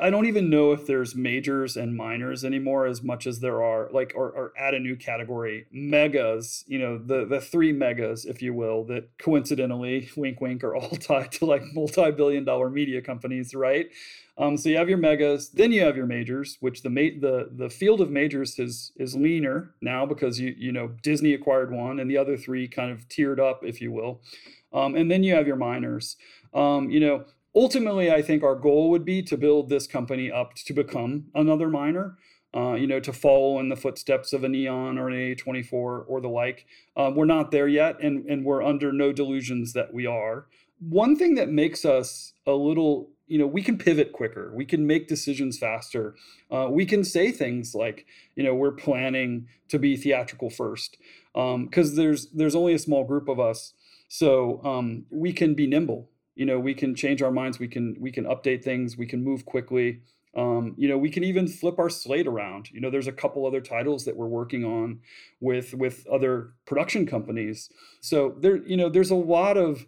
I 0.00 0.10
don't 0.10 0.26
even 0.26 0.50
know 0.50 0.72
if 0.72 0.86
there's 0.86 1.14
majors 1.14 1.76
and 1.76 1.96
minors 1.96 2.44
anymore 2.44 2.86
as 2.86 3.02
much 3.02 3.26
as 3.26 3.40
there 3.40 3.62
are 3.62 3.88
like 3.92 4.12
or, 4.14 4.30
or 4.30 4.52
add 4.58 4.74
a 4.74 4.80
new 4.80 4.96
category 4.96 5.66
megas 5.72 6.64
you 6.66 6.78
know 6.78 6.98
the 6.98 7.24
the 7.24 7.40
three 7.40 7.72
megas 7.72 8.24
if 8.24 8.42
you 8.42 8.54
will 8.54 8.84
that 8.84 9.08
coincidentally 9.18 10.08
wink 10.16 10.40
wink 10.40 10.64
are 10.64 10.74
all 10.74 10.90
tied 11.00 11.32
to 11.32 11.46
like 11.46 11.62
multi-billion 11.72 12.44
dollar 12.44 12.70
media 12.70 13.00
companies 13.00 13.54
right 13.54 13.86
um, 14.36 14.56
so 14.56 14.68
you 14.68 14.76
have 14.76 14.88
your 14.88 14.98
megas 14.98 15.48
then 15.50 15.72
you 15.72 15.80
have 15.80 15.96
your 15.96 16.06
majors 16.06 16.56
which 16.60 16.82
the 16.82 16.90
ma- 16.90 17.20
the 17.20 17.50
the 17.52 17.70
field 17.70 18.00
of 18.00 18.10
majors 18.10 18.58
is 18.58 18.92
is 18.96 19.14
leaner 19.14 19.74
now 19.80 20.04
because 20.06 20.40
you 20.40 20.54
you 20.58 20.72
know 20.72 20.88
Disney 21.02 21.34
acquired 21.34 21.72
one 21.72 22.00
and 22.00 22.10
the 22.10 22.18
other 22.18 22.36
three 22.36 22.68
kind 22.68 22.90
of 22.90 23.08
tiered 23.08 23.40
up 23.40 23.64
if 23.64 23.80
you 23.80 23.92
will 23.92 24.20
um, 24.74 24.96
and 24.96 25.10
then 25.10 25.22
you 25.22 25.34
have 25.34 25.46
your 25.46 25.56
minors. 25.56 26.16
Um, 26.52 26.90
you 26.90 27.00
know, 27.00 27.24
ultimately, 27.54 28.10
I 28.10 28.22
think 28.22 28.42
our 28.42 28.54
goal 28.54 28.90
would 28.90 29.04
be 29.04 29.22
to 29.22 29.36
build 29.36 29.68
this 29.68 29.86
company 29.86 30.30
up 30.30 30.54
to 30.54 30.72
become 30.72 31.26
another 31.34 31.68
minor. 31.68 32.16
Uh, 32.56 32.74
you 32.74 32.86
know, 32.86 33.00
to 33.00 33.12
follow 33.12 33.58
in 33.58 33.68
the 33.68 33.74
footsteps 33.74 34.32
of 34.32 34.44
a 34.44 34.48
Neon 34.48 34.96
or 34.96 35.08
an 35.08 35.14
A24 35.16 35.72
or 35.72 36.20
the 36.20 36.28
like. 36.28 36.66
Um, 36.96 37.16
we're 37.16 37.24
not 37.24 37.50
there 37.50 37.66
yet, 37.66 38.00
and, 38.00 38.24
and 38.26 38.44
we're 38.44 38.62
under 38.62 38.92
no 38.92 39.12
delusions 39.12 39.72
that 39.72 39.92
we 39.92 40.06
are. 40.06 40.46
One 40.78 41.16
thing 41.16 41.34
that 41.34 41.48
makes 41.48 41.84
us 41.84 42.32
a 42.46 42.52
little, 42.52 43.10
you 43.26 43.40
know, 43.40 43.46
we 43.48 43.60
can 43.60 43.76
pivot 43.76 44.12
quicker, 44.12 44.52
we 44.54 44.64
can 44.64 44.86
make 44.86 45.08
decisions 45.08 45.58
faster. 45.58 46.14
Uh, 46.48 46.68
we 46.70 46.86
can 46.86 47.02
say 47.02 47.32
things 47.32 47.74
like, 47.74 48.06
you 48.36 48.44
know, 48.44 48.54
we're 48.54 48.70
planning 48.70 49.48
to 49.70 49.80
be 49.80 49.96
theatrical 49.96 50.48
first, 50.48 50.96
because 51.32 51.90
um, 51.90 51.96
there's 51.96 52.30
there's 52.30 52.54
only 52.54 52.72
a 52.72 52.78
small 52.78 53.02
group 53.02 53.28
of 53.28 53.40
us 53.40 53.72
so 54.14 54.62
um, 54.64 55.06
we 55.10 55.32
can 55.32 55.54
be 55.54 55.66
nimble. 55.66 56.08
You 56.34 56.46
know, 56.46 56.58
we 56.58 56.74
can 56.74 56.94
change 56.94 57.22
our 57.22 57.30
minds. 57.30 57.58
We 57.58 57.68
can 57.68 57.96
we 57.98 58.10
can 58.10 58.24
update 58.24 58.64
things. 58.64 58.96
We 58.96 59.06
can 59.06 59.22
move 59.22 59.44
quickly. 59.44 60.00
Um, 60.36 60.74
you 60.76 60.88
know, 60.88 60.98
we 60.98 61.10
can 61.10 61.22
even 61.22 61.46
flip 61.46 61.78
our 61.78 61.88
slate 61.88 62.26
around. 62.26 62.70
You 62.72 62.80
know, 62.80 62.90
there's 62.90 63.06
a 63.06 63.12
couple 63.12 63.46
other 63.46 63.60
titles 63.60 64.04
that 64.04 64.16
we're 64.16 64.26
working 64.26 64.64
on 64.64 65.00
with 65.40 65.74
with 65.74 66.06
other 66.08 66.54
production 66.66 67.06
companies. 67.06 67.70
So 68.00 68.34
there, 68.40 68.56
you 68.56 68.76
know, 68.76 68.88
there's 68.88 69.10
a 69.10 69.16
lot 69.16 69.56
of 69.56 69.86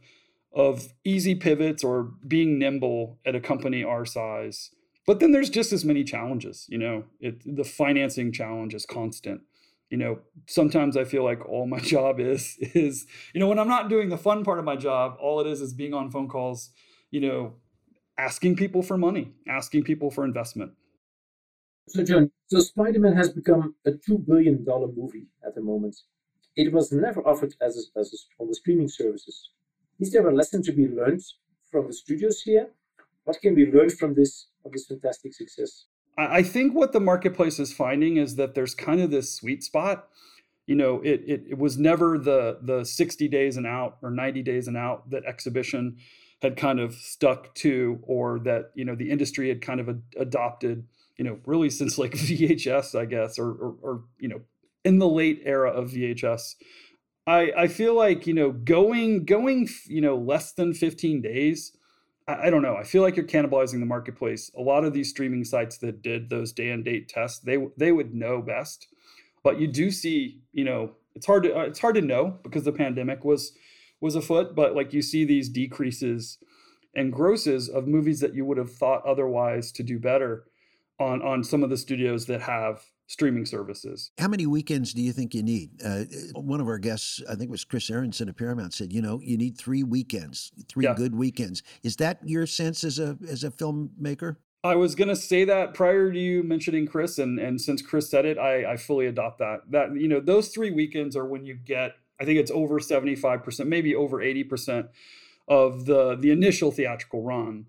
of 0.53 0.89
easy 1.05 1.35
pivots 1.35 1.85
or 1.85 2.13
being 2.27 2.59
nimble 2.59 3.19
at 3.27 3.35
a 3.35 3.41
company 3.41 3.85
our 3.85 4.07
size. 4.07 4.71
But 5.07 5.21
then 5.21 5.33
there's 5.33 5.51
just 5.51 5.73
as 5.73 5.85
many 5.85 6.03
challenges. 6.03 6.67
You 6.69 6.79
know, 6.79 7.05
it, 7.21 7.43
the 7.45 7.65
financing 7.65 8.33
challenge 8.33 8.75
is 8.75 8.87
constant 8.87 9.43
you 9.91 9.97
know 9.97 10.19
sometimes 10.47 10.97
i 10.97 11.05
feel 11.05 11.25
like 11.25 11.45
all 11.49 11.67
my 11.67 11.79
job 11.95 12.21
is 12.21 12.57
is 12.75 13.07
you 13.33 13.41
know 13.41 13.49
when 13.49 13.59
i'm 13.59 13.69
not 13.69 13.89
doing 13.89 14.09
the 14.09 14.19
fun 14.19 14.45
part 14.45 14.59
of 14.59 14.65
my 14.65 14.77
job 14.77 15.17
all 15.21 15.41
it 15.41 15.47
is 15.47 15.61
is 15.61 15.73
being 15.73 15.95
on 15.95 16.11
phone 16.11 16.29
calls 16.29 16.71
you 17.11 17.21
know 17.21 17.55
asking 18.19 18.57
people 18.57 18.83
for 18.83 18.97
money 18.97 19.33
asking 19.49 19.85
people 19.85 20.11
for 20.11 20.25
investment. 20.25 20.73
So 21.89 22.03
john 22.03 22.31
so 22.49 22.61
spider-man 22.61 23.15
has 23.15 23.31
become 23.31 23.75
a 23.85 23.93
$2 23.93 24.27
billion 24.27 24.65
movie 24.97 25.27
at 25.47 25.55
the 25.55 25.61
moment. 25.61 25.97
It 26.55 26.73
was 26.73 26.93
never 26.93 27.21
offered 27.27 27.55
as, 27.61 27.77
a, 27.77 27.99
as 27.99 28.13
a, 28.15 28.43
on 28.43 28.49
the 28.49 28.55
streaming 28.55 28.89
services. 28.89 29.51
Is 30.01 30.13
there 30.13 30.27
a 30.29 30.35
lesson 30.35 30.63
to 30.63 30.73
be 30.73 30.89
learned 30.89 31.23
from 31.71 31.87
the 31.89 31.93
studios 31.93 32.41
here? 32.43 32.69
What 33.25 33.41
can 33.41 33.55
we 33.55 33.71
learn 33.71 33.91
from 33.91 34.15
this 34.15 34.49
from 34.63 34.73
this 34.73 34.87
fantastic 34.87 35.35
success 35.35 35.87
I 36.17 36.43
think 36.43 36.75
what 36.75 36.93
the 36.93 37.01
marketplace 37.01 37.59
is 37.59 37.73
finding 37.73 38.17
is 38.17 38.37
that 38.37 38.55
there's 38.55 38.75
kind 38.75 39.01
of 39.01 39.11
this 39.11 39.35
sweet 39.35 39.63
spot. 39.63 40.09
You 40.67 40.75
know, 40.75 41.01
it, 41.03 41.23
it, 41.27 41.45
it 41.51 41.59
was 41.59 41.79
never 41.79 42.19
the 42.19 42.59
the 42.63 42.85
60 42.85 43.29
days 43.29 43.57
and 43.57 43.67
out 43.67 43.99
or 44.03 44.11
90 44.11 44.43
days 44.43 44.67
and 44.67 44.77
out 44.77 45.11
that 45.11 45.25
exhibition 45.25 45.99
had 46.43 46.57
kind 46.57 46.81
of 46.81 46.95
stuck 46.95 47.55
to, 47.57 47.99
or 48.03 48.39
that 48.41 48.71
you 48.75 48.85
know 48.85 48.95
the 48.95 49.11
industry 49.11 49.49
had 49.49 49.61
kind 49.61 49.81
of 49.81 49.89
adopted. 50.17 50.87
You 51.19 51.25
know, 51.25 51.39
really 51.47 51.71
since 51.71 51.99
like 51.99 52.13
VHS, 52.15 52.99
I 52.99 53.05
guess, 53.05 53.39
or, 53.39 53.51
or, 53.51 53.75
or 53.83 54.05
you 54.19 54.29
know, 54.29 54.41
in 54.85 54.99
the 54.99 55.09
late 55.09 55.43
era 55.45 55.71
of 55.71 55.91
VHS. 55.91 56.55
I 57.27 57.53
I 57.57 57.69
feel 57.69 57.95
like 57.95 58.27
you 58.27 58.35
know 58.35 58.53
going 58.53 59.25
going 59.25 59.69
you 59.87 60.01
know 60.01 60.17
less 60.17 60.53
than 60.53 60.73
15 60.73 61.21
days 61.21 61.76
I, 62.29 62.51
don't 62.51 62.63
know. 62.63 62.77
I 62.77 62.83
feel 62.83 63.03
like 63.03 63.17
you're 63.17 63.27
cannibalizing 63.27 63.79
the 63.79 63.87
marketplace. 63.87 64.51
A 64.57 64.61
lot 64.61 64.85
of 64.85 64.93
these 64.93 65.11
streaming 65.11 65.45
sites 65.45 65.79
that 65.79 66.03
did 66.03 66.29
those 66.29 66.53
day 66.53 66.71
and 66.71 66.85
date 66.85 67.09
tests, 67.09 67.39
they 67.39 67.59
they 67.77 67.93
would 67.93 68.15
know 68.15 68.43
best. 68.43 68.89
But 69.45 69.61
you 69.61 69.69
do 69.69 69.93
see, 69.93 70.41
you 70.53 70.65
know, 70.65 70.93
it's 71.15 71.27
hard 71.27 71.45
to 71.45 71.57
uh, 71.57 71.63
it's 71.63 71.79
hard 71.79 71.95
to 71.95 72.01
know 72.01 72.39
because 72.43 72.65
the 72.65 72.73
pandemic 72.73 73.25
was 73.25 73.53
was 74.01 74.17
afoot. 74.17 74.57
But 74.57 74.75
like 74.75 74.93
you 74.93 75.03
see 75.03 75.25
these 75.25 75.49
decreases 75.49 76.39
and 76.97 77.13
grosses 77.13 77.69
of 77.69 77.87
movies 77.87 78.21
that 78.21 78.35
you 78.35 78.45
would 78.45 78.59
have 78.59 78.73
thought 78.73 79.07
otherwise 79.07 79.71
to 79.73 79.85
do 79.85 79.99
better 80.01 80.45
on 80.99 81.23
on 81.23 81.45
some 81.45 81.63
of 81.63 81.71
the 81.71 81.77
studios 81.77 82.27
that 82.27 82.43
have 82.43 82.83
streaming 83.07 83.47
services. 83.47 84.11
How 84.19 84.29
many 84.29 84.47
weekends 84.47 84.93
do 84.93 85.03
you 85.03 85.13
think 85.13 85.35
you 85.35 85.43
need? 85.43 85.71
Uh, 85.85 86.05
one 86.35 86.61
of 86.61 86.67
our 86.67 86.79
guests, 86.79 87.23
I 87.29 87.35
think 87.35 87.45
it 87.45 87.51
was 87.51 87.65
Chris 87.65 87.91
Aronson 87.91 88.29
of 88.29 88.37
Paramount, 88.37 88.75
said, 88.75 88.93
you 88.93 89.01
know, 89.01 89.21
you 89.23 89.37
need 89.37 89.57
three 89.57 89.83
weekends, 89.83 90.53
three 90.69 90.85
yeah. 90.85 90.95
good 90.95 91.15
weekends. 91.15 91.63
Is 91.83 91.97
that 91.97 92.19
your 92.25 92.47
sense 92.47 92.85
as 92.85 92.99
a 92.99 93.17
as 93.29 93.45
a 93.45 93.51
filmmaker? 93.51 94.37
I 94.65 94.75
was 94.75 94.95
gonna 94.97 95.17
say 95.17 95.45
that 95.45 95.75
prior 95.75 96.11
to 96.11 96.19
you 96.19 96.43
mentioning 96.43 96.87
Chris, 96.87 97.19
and 97.19 97.39
and 97.39 97.61
since 97.61 97.83
Chris 97.83 98.11
said 98.11 98.25
it, 98.25 98.39
I, 98.39 98.73
I 98.73 98.77
fully 98.77 99.07
adopt 99.07 99.39
that. 99.39 99.61
That 99.71 99.95
you 99.95 100.09
know, 100.09 100.21
those 100.21 100.49
three 100.49 100.71
weekends 100.71 101.15
are 101.17 101.27
when 101.27 101.45
you 101.45 101.55
get, 101.55 101.93
I 102.21 102.25
think 102.25 102.39
it's 102.39 102.51
over 102.51 102.81
seventy 102.81 103.15
five 103.15 103.45
percent, 103.45 103.69
maybe 103.69 103.95
over 103.95 104.21
eighty 104.21 104.43
percent 104.43 104.87
of 105.47 105.87
the 105.87 106.17
the 106.17 106.33
initial 106.33 106.73
theatrical 106.73 107.23
run 107.23 107.67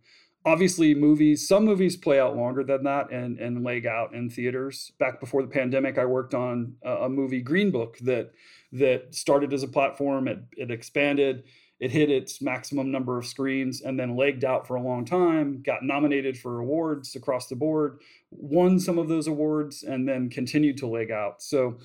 obviously 0.47 0.95
movies 0.95 1.45
some 1.45 1.65
movies 1.65 1.97
play 1.97 2.21
out 2.21 2.37
longer 2.37 2.63
than 2.63 2.83
that 2.83 3.11
and 3.11 3.37
and 3.37 3.65
leg 3.65 3.85
out 3.85 4.13
in 4.13 4.29
theaters 4.29 4.93
back 4.97 5.19
before 5.19 5.41
the 5.41 5.47
pandemic 5.47 5.97
i 5.97 6.05
worked 6.05 6.33
on 6.33 6.73
a, 6.83 6.91
a 6.91 7.09
movie 7.09 7.41
green 7.41 7.69
book 7.69 7.97
that 7.99 8.31
that 8.71 9.13
started 9.13 9.51
as 9.51 9.61
a 9.61 9.67
platform 9.67 10.25
it, 10.27 10.39
it 10.55 10.71
expanded 10.71 11.43
it 11.81 11.91
hit 11.91 12.09
its 12.09 12.41
maximum 12.41 12.89
number 12.91 13.19
of 13.19 13.25
screens 13.25 13.81
and 13.81 13.99
then 13.99 14.15
legged 14.15 14.45
out 14.45 14.65
for 14.65 14.77
a 14.77 14.81
long 14.81 15.03
time 15.03 15.61
got 15.63 15.83
nominated 15.83 16.37
for 16.37 16.59
awards 16.59 17.13
across 17.17 17.47
the 17.47 17.55
board 17.55 17.99
won 18.31 18.79
some 18.79 18.97
of 18.97 19.09
those 19.09 19.27
awards 19.27 19.83
and 19.83 20.07
then 20.07 20.29
continued 20.29 20.77
to 20.77 20.87
leg 20.87 21.11
out 21.11 21.41
so 21.41 21.77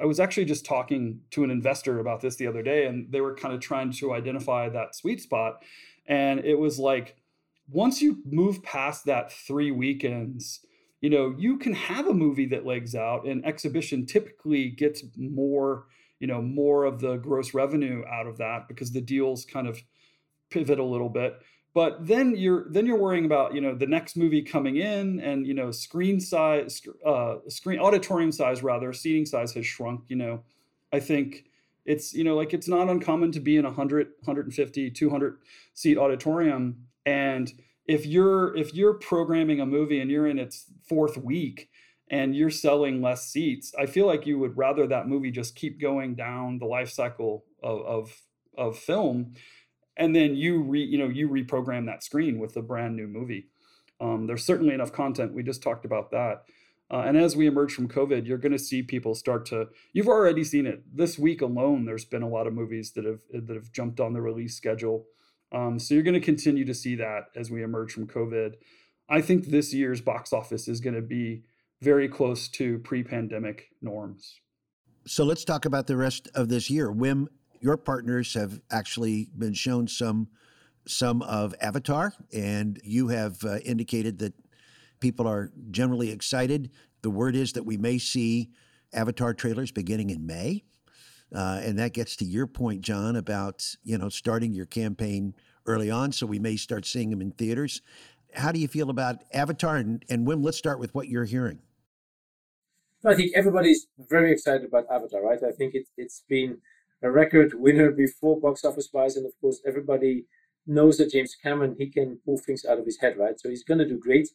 I 0.00 0.04
was 0.04 0.20
actually 0.20 0.44
just 0.44 0.64
talking 0.66 1.20
to 1.32 1.42
an 1.42 1.50
investor 1.50 1.98
about 1.98 2.20
this 2.20 2.36
the 2.36 2.46
other 2.46 2.62
day, 2.62 2.86
and 2.86 3.10
they 3.10 3.20
were 3.20 3.34
kind 3.34 3.52
of 3.52 3.58
trying 3.58 3.90
to 3.94 4.12
identify 4.12 4.68
that 4.68 4.94
sweet 4.94 5.20
spot. 5.20 5.64
And 6.06 6.44
it 6.44 6.56
was 6.56 6.78
like 6.78 7.16
once 7.70 8.02
you 8.02 8.18
move 8.24 8.62
past 8.62 9.04
that 9.04 9.32
three 9.32 9.70
weekends, 9.70 10.64
you 11.00 11.10
know, 11.10 11.34
you 11.38 11.56
can 11.58 11.72
have 11.72 12.06
a 12.06 12.14
movie 12.14 12.46
that 12.46 12.66
legs 12.66 12.94
out 12.94 13.26
and 13.26 13.44
exhibition 13.46 14.04
typically 14.06 14.70
gets 14.70 15.02
more, 15.16 15.86
you 16.18 16.26
know, 16.26 16.42
more 16.42 16.84
of 16.84 17.00
the 17.00 17.16
gross 17.16 17.54
revenue 17.54 18.04
out 18.10 18.26
of 18.26 18.36
that 18.38 18.68
because 18.68 18.92
the 18.92 19.00
deals 19.00 19.44
kind 19.44 19.66
of 19.66 19.82
pivot 20.50 20.78
a 20.78 20.84
little 20.84 21.08
bit. 21.08 21.40
But 21.72 22.06
then 22.06 22.34
you're 22.36 22.66
then 22.70 22.84
you're 22.84 22.98
worrying 22.98 23.26
about 23.26 23.54
you 23.54 23.60
know 23.60 23.76
the 23.76 23.86
next 23.86 24.16
movie 24.16 24.42
coming 24.42 24.76
in 24.76 25.20
and 25.20 25.46
you 25.46 25.54
know 25.54 25.70
screen 25.70 26.18
size, 26.18 26.82
uh, 27.06 27.36
screen 27.48 27.78
auditorium 27.78 28.32
size 28.32 28.62
rather 28.64 28.92
seating 28.92 29.24
size 29.24 29.52
has 29.52 29.64
shrunk. 29.64 30.02
You 30.08 30.16
know, 30.16 30.42
I 30.92 30.98
think 30.98 31.44
it's 31.84 32.12
you 32.12 32.24
know 32.24 32.36
like 32.36 32.52
it's 32.54 32.68
not 32.68 32.88
uncommon 32.88 33.32
to 33.32 33.40
be 33.40 33.56
in 33.56 33.64
a 33.64 33.68
100 33.68 34.08
150 34.20 34.90
200 34.90 35.38
seat 35.74 35.98
auditorium. 35.98 36.86
And 37.06 37.52
if 37.86 38.06
you're 38.06 38.56
if 38.56 38.74
you're 38.74 38.94
programming 38.94 39.60
a 39.60 39.66
movie 39.66 40.00
and 40.00 40.10
you're 40.10 40.26
in 40.26 40.38
its 40.38 40.66
fourth 40.88 41.16
week 41.16 41.70
and 42.08 42.34
you're 42.34 42.50
selling 42.50 43.00
less 43.00 43.28
seats 43.28 43.72
i 43.78 43.86
feel 43.86 44.04
like 44.04 44.26
you 44.26 44.36
would 44.36 44.56
rather 44.56 44.84
that 44.84 45.06
movie 45.06 45.30
just 45.30 45.54
keep 45.54 45.80
going 45.80 46.16
down 46.16 46.58
the 46.58 46.66
life 46.66 46.90
cycle 46.90 47.44
of 47.62 47.80
of, 47.82 48.22
of 48.56 48.78
film. 48.78 49.34
And 49.96 50.14
then 50.14 50.34
you 50.34 50.62
re 50.62 50.82
you 50.82 50.98
know 50.98 51.08
you 51.08 51.28
reprogram 51.28 51.86
that 51.86 52.04
screen 52.04 52.38
with 52.38 52.56
a 52.56 52.62
brand 52.62 52.96
new 52.96 53.06
movie. 53.06 53.48
Um, 54.00 54.26
there's 54.26 54.44
certainly 54.44 54.74
enough 54.74 54.92
content. 54.92 55.34
We 55.34 55.42
just 55.42 55.62
talked 55.62 55.84
about 55.84 56.10
that 56.12 56.44
uh, 56.90 57.04
and 57.06 57.16
as 57.16 57.36
we 57.36 57.46
emerge 57.46 57.72
from 57.72 57.88
COVID, 57.88 58.26
you're 58.26 58.38
going 58.38 58.52
to 58.52 58.58
see 58.58 58.82
people 58.82 59.14
start 59.14 59.46
to. 59.46 59.68
You've 59.92 60.08
already 60.08 60.42
seen 60.42 60.66
it 60.66 60.82
this 60.92 61.18
week 61.18 61.40
alone. 61.40 61.84
There's 61.84 62.04
been 62.04 62.22
a 62.22 62.28
lot 62.28 62.46
of 62.46 62.52
movies 62.52 62.92
that 62.92 63.04
have 63.04 63.20
that 63.32 63.54
have 63.54 63.72
jumped 63.72 64.00
on 64.00 64.12
the 64.12 64.20
release 64.20 64.56
schedule. 64.56 65.06
Um, 65.52 65.78
so 65.78 65.94
you're 65.94 66.02
going 66.02 66.14
to 66.14 66.20
continue 66.20 66.64
to 66.64 66.74
see 66.74 66.96
that 66.96 67.26
as 67.36 67.50
we 67.50 67.62
emerge 67.62 67.92
from 67.92 68.06
COVID. 68.06 68.54
I 69.08 69.20
think 69.20 69.46
this 69.46 69.74
year's 69.74 70.00
box 70.00 70.32
office 70.32 70.68
is 70.68 70.80
going 70.80 70.94
to 70.94 71.02
be 71.02 71.42
very 71.80 72.08
close 72.08 72.48
to 72.48 72.78
pre-pandemic 72.78 73.70
norms. 73.82 74.40
So 75.06 75.24
let's 75.24 75.44
talk 75.44 75.64
about 75.64 75.86
the 75.86 75.96
rest 75.96 76.28
of 76.34 76.48
this 76.48 76.70
year. 76.70 76.92
Wim, 76.92 77.26
your 77.60 77.76
partners 77.76 78.34
have 78.34 78.60
actually 78.70 79.28
been 79.36 79.54
shown 79.54 79.88
some 79.88 80.28
some 80.86 81.22
of 81.22 81.54
Avatar, 81.60 82.14
and 82.32 82.80
you 82.82 83.08
have 83.08 83.44
uh, 83.44 83.58
indicated 83.58 84.18
that 84.18 84.34
People 85.00 85.26
are 85.26 85.50
generally 85.70 86.10
excited. 86.10 86.70
The 87.02 87.10
word 87.10 87.34
is 87.34 87.52
that 87.54 87.64
we 87.64 87.76
may 87.76 87.98
see 87.98 88.50
Avatar 88.92 89.34
trailers 89.34 89.72
beginning 89.72 90.10
in 90.10 90.26
May. 90.26 90.64
Uh, 91.34 91.60
and 91.62 91.78
that 91.78 91.92
gets 91.94 92.16
to 92.16 92.24
your 92.24 92.46
point, 92.46 92.82
John, 92.82 93.16
about 93.16 93.76
you 93.82 93.96
know 93.96 94.08
starting 94.08 94.52
your 94.52 94.66
campaign 94.66 95.34
early 95.66 95.90
on, 95.90 96.12
so 96.12 96.26
we 96.26 96.38
may 96.38 96.56
start 96.56 96.84
seeing 96.84 97.10
them 97.10 97.20
in 97.20 97.30
theaters. 97.30 97.82
How 98.34 98.52
do 98.52 98.58
you 98.58 98.68
feel 98.68 98.90
about 98.90 99.22
Avatar? 99.32 99.76
And, 99.76 100.04
and 100.08 100.26
Wim, 100.26 100.44
let's 100.44 100.58
start 100.58 100.78
with 100.78 100.94
what 100.94 101.08
you're 101.08 101.24
hearing. 101.24 101.60
I 103.04 103.14
think 103.14 103.32
everybody's 103.34 103.86
very 103.98 104.32
excited 104.32 104.64
about 104.64 104.84
Avatar, 104.90 105.22
right? 105.22 105.38
I 105.42 105.52
think 105.52 105.74
it, 105.74 105.86
it's 105.96 106.22
been 106.28 106.58
a 107.02 107.10
record 107.10 107.54
winner 107.54 107.90
before 107.90 108.38
box 108.38 108.64
office 108.64 108.90
wise, 108.92 109.16
and 109.16 109.24
of 109.24 109.32
course, 109.40 109.60
everybody 109.66 110.26
knows 110.66 110.98
that 110.98 111.10
James 111.10 111.34
Cameron 111.40 111.76
he 111.78 111.88
can 111.88 112.18
pull 112.24 112.38
things 112.38 112.64
out 112.64 112.78
of 112.78 112.86
his 112.86 112.98
head, 113.00 113.16
right? 113.16 113.38
So 113.38 113.48
he's 113.48 113.64
going 113.64 113.78
to 113.78 113.88
do 113.88 113.98
great. 113.98 114.28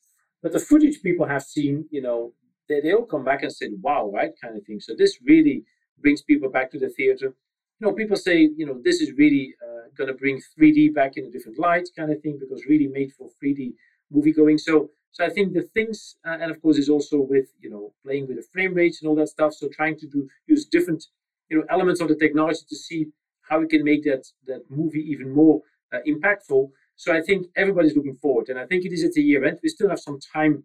But 0.46 0.52
the 0.52 0.60
footage 0.60 1.02
people 1.02 1.26
have 1.26 1.42
seen, 1.42 1.88
you 1.90 2.04
know, 2.04 2.32
they, 2.70 2.80
they 2.80 2.94
all 2.94 3.08
come 3.08 3.24
back 3.24 3.42
and 3.42 3.52
said, 3.52 3.72
wow, 3.82 4.12
right, 4.14 4.30
kind 4.40 4.56
of 4.56 4.64
thing. 4.64 4.80
So 4.80 4.94
this 4.96 5.18
really 5.26 5.64
brings 6.00 6.22
people 6.22 6.52
back 6.52 6.70
to 6.74 6.78
the 6.78 6.90
theater. 6.90 7.34
You 7.80 7.88
know, 7.88 7.94
people 7.94 8.16
say, 8.16 8.52
you 8.56 8.64
know, 8.68 8.80
this 8.84 9.02
is 9.02 9.12
really 9.14 9.56
uh, 9.60 9.90
going 9.98 10.08
to 10.08 10.14
bring 10.14 10.40
3D 10.56 10.94
back 10.94 11.18
in 11.18 11.26
a 11.26 11.32
different 11.32 11.58
light, 11.58 11.90
kind 11.98 12.12
of 12.12 12.22
thing, 12.22 12.38
because 12.40 12.64
really 12.70 12.86
made 12.86 13.12
for 13.14 13.28
3D 13.44 13.74
movie 14.12 14.34
going. 14.34 14.60
So, 14.60 14.92
so 15.10 15.26
I 15.26 15.32
think 15.32 15.54
the 15.54 15.64
things, 15.74 16.16
uh, 16.24 16.38
and 16.40 16.52
of 16.52 16.62
course, 16.62 16.78
is 16.78 16.90
also 16.90 17.22
with 17.22 17.48
you 17.60 17.72
know 17.72 17.94
playing 18.06 18.28
with 18.28 18.38
the 18.38 18.46
frame 18.54 18.76
rates 18.76 19.02
and 19.02 19.10
all 19.10 19.16
that 19.16 19.30
stuff. 19.30 19.56
So 19.56 19.68
trying 19.70 19.98
to 19.98 20.08
do 20.08 20.30
use 20.46 20.66
different, 20.66 21.06
you 21.50 21.58
know, 21.58 21.64
elements 21.72 22.02
of 22.02 22.08
the 22.10 22.16
technology 22.16 22.60
to 22.70 22.76
see 22.76 23.08
how 23.50 23.62
we 23.62 23.68
can 23.68 23.84
make 23.84 24.04
that 24.04 24.28
that 24.46 24.62
movie 24.70 25.06
even 25.10 25.34
more 25.34 25.62
uh, 25.92 26.02
impactful. 26.08 26.70
So 26.96 27.14
I 27.14 27.22
think 27.22 27.48
everybody's 27.56 27.96
looking 27.96 28.18
forward, 28.18 28.50
and 28.50 28.58
I 28.60 28.66
think 28.66 28.86
it 28.86 28.94
is 28.94 29.04
at 29.04 29.14
the 29.14 29.22
year 29.22 29.44
end. 29.46 29.60
We 29.62 29.70
still 29.70 29.90
have 29.90 30.00
some 30.00 30.20
time 30.34 30.64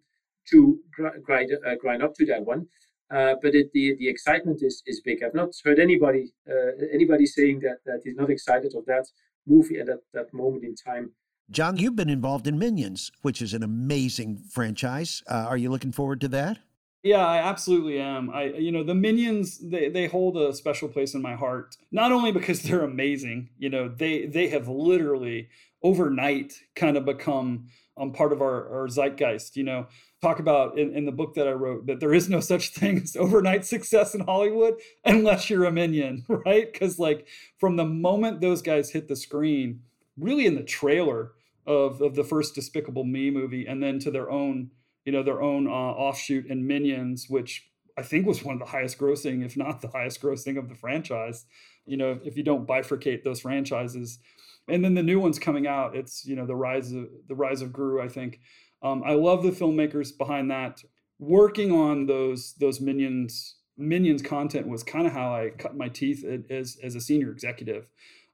to 0.49 0.79
grind 1.23 1.51
uh, 1.65 1.75
grind 1.75 2.01
up 2.01 2.13
to 2.15 2.25
that 2.25 2.45
one, 2.45 2.67
uh, 3.11 3.35
but 3.41 3.53
it, 3.53 3.71
the 3.73 3.95
the 3.99 4.07
excitement 4.07 4.61
is 4.61 4.81
is 4.85 5.01
big. 5.01 5.23
I've 5.23 5.33
not 5.33 5.49
heard 5.63 5.79
anybody 5.79 6.33
uh, 6.49 6.71
anybody 6.93 7.25
saying 7.25 7.59
that 7.59 7.79
that 7.85 8.01
is 8.05 8.15
not 8.15 8.29
excited 8.29 8.73
of 8.75 8.85
that 8.85 9.05
movie 9.45 9.79
at 9.79 9.87
that, 9.87 9.99
that 10.13 10.33
moment 10.33 10.63
in 10.63 10.75
time. 10.75 11.11
John, 11.49 11.75
you've 11.75 11.97
been 11.97 12.09
involved 12.09 12.47
in 12.47 12.57
Minions, 12.57 13.11
which 13.23 13.41
is 13.41 13.53
an 13.53 13.61
amazing 13.61 14.37
franchise. 14.49 15.21
Uh, 15.27 15.47
are 15.49 15.57
you 15.57 15.69
looking 15.69 15.91
forward 15.91 16.21
to 16.21 16.29
that? 16.29 16.59
Yeah, 17.03 17.25
I 17.25 17.37
absolutely 17.37 17.99
am. 17.99 18.29
I 18.29 18.45
you 18.45 18.71
know, 18.71 18.83
the 18.83 18.93
Minions 18.93 19.57
they 19.57 19.89
they 19.89 20.07
hold 20.07 20.37
a 20.37 20.53
special 20.53 20.87
place 20.87 21.13
in 21.15 21.21
my 21.21 21.35
heart. 21.35 21.75
Not 21.91 22.11
only 22.11 22.31
because 22.31 22.61
they're 22.63 22.83
amazing, 22.83 23.49
you 23.57 23.69
know, 23.69 23.87
they 23.89 24.25
they 24.27 24.49
have 24.49 24.67
literally 24.67 25.49
overnight 25.83 26.53
kind 26.75 26.95
of 26.97 27.05
become 27.05 27.67
um, 27.97 28.13
part 28.13 28.31
of 28.31 28.41
our, 28.41 28.69
our 28.81 28.87
zeitgeist. 28.87 29.55
You 29.57 29.63
know, 29.63 29.87
talk 30.21 30.37
about 30.39 30.77
in, 30.77 30.95
in 30.95 31.05
the 31.05 31.11
book 31.11 31.33
that 31.35 31.47
I 31.47 31.51
wrote 31.53 31.87
that 31.87 31.99
there 31.99 32.13
is 32.13 32.29
no 32.29 32.39
such 32.39 32.69
thing 32.73 32.99
as 33.01 33.15
overnight 33.15 33.65
success 33.65 34.13
in 34.13 34.21
Hollywood 34.21 34.75
unless 35.03 35.49
you're 35.49 35.65
a 35.65 35.71
minion, 35.71 36.23
right? 36.29 36.71
Because 36.71 36.99
like 36.99 37.27
from 37.59 37.77
the 37.77 37.85
moment 37.85 38.41
those 38.41 38.61
guys 38.61 38.91
hit 38.91 39.07
the 39.07 39.15
screen, 39.15 39.81
really 40.17 40.45
in 40.45 40.53
the 40.55 40.63
trailer 40.63 41.31
of, 41.65 41.99
of 42.01 42.13
the 42.15 42.23
first 42.23 42.53
Despicable 42.53 43.03
Me 43.05 43.31
movie, 43.31 43.65
and 43.65 43.81
then 43.81 43.97
to 43.99 44.11
their 44.11 44.29
own, 44.29 44.69
you 45.05 45.11
know, 45.11 45.23
their 45.23 45.41
own 45.41 45.67
uh, 45.67 45.71
offshoot 45.71 46.49
and 46.49 46.67
Minions, 46.67 47.27
which 47.29 47.69
I 47.97 48.03
think 48.03 48.25
was 48.25 48.43
one 48.43 48.55
of 48.55 48.59
the 48.59 48.71
highest 48.71 48.97
grossing, 48.97 49.45
if 49.45 49.57
not 49.57 49.81
the 49.81 49.89
highest 49.89 50.21
grossing 50.21 50.57
of 50.57 50.69
the 50.69 50.75
franchise. 50.75 51.45
You 51.85 51.97
know, 51.97 52.19
if 52.23 52.37
you 52.37 52.43
don't 52.43 52.67
bifurcate 52.67 53.23
those 53.23 53.41
franchises, 53.41 54.19
and 54.67 54.83
then 54.83 54.93
the 54.93 55.03
new 55.03 55.19
ones 55.19 55.39
coming 55.39 55.67
out 55.67 55.95
it's 55.95 56.25
you 56.25 56.35
know 56.35 56.45
the 56.45 56.55
rise 56.55 56.91
of 56.91 57.07
the 57.27 57.35
rise 57.35 57.61
of 57.61 57.73
gru 57.73 58.01
i 58.01 58.07
think. 58.07 58.39
Um, 58.83 59.03
i 59.05 59.13
love 59.13 59.43
the 59.43 59.51
filmmakers 59.51 60.17
behind 60.17 60.49
that. 60.51 60.83
Working 61.19 61.71
on 61.71 62.07
those 62.07 62.53
those 62.59 62.79
minions 62.81 63.55
minions 63.77 64.21
content 64.21 64.67
was 64.67 64.83
kind 64.83 65.07
of 65.07 65.13
how 65.13 65.33
i 65.33 65.49
cut 65.57 65.75
my 65.75 65.87
teeth 65.87 66.23
as 66.49 66.77
as 66.83 66.95
a 66.95 67.01
senior 67.01 67.31
executive 67.31 67.87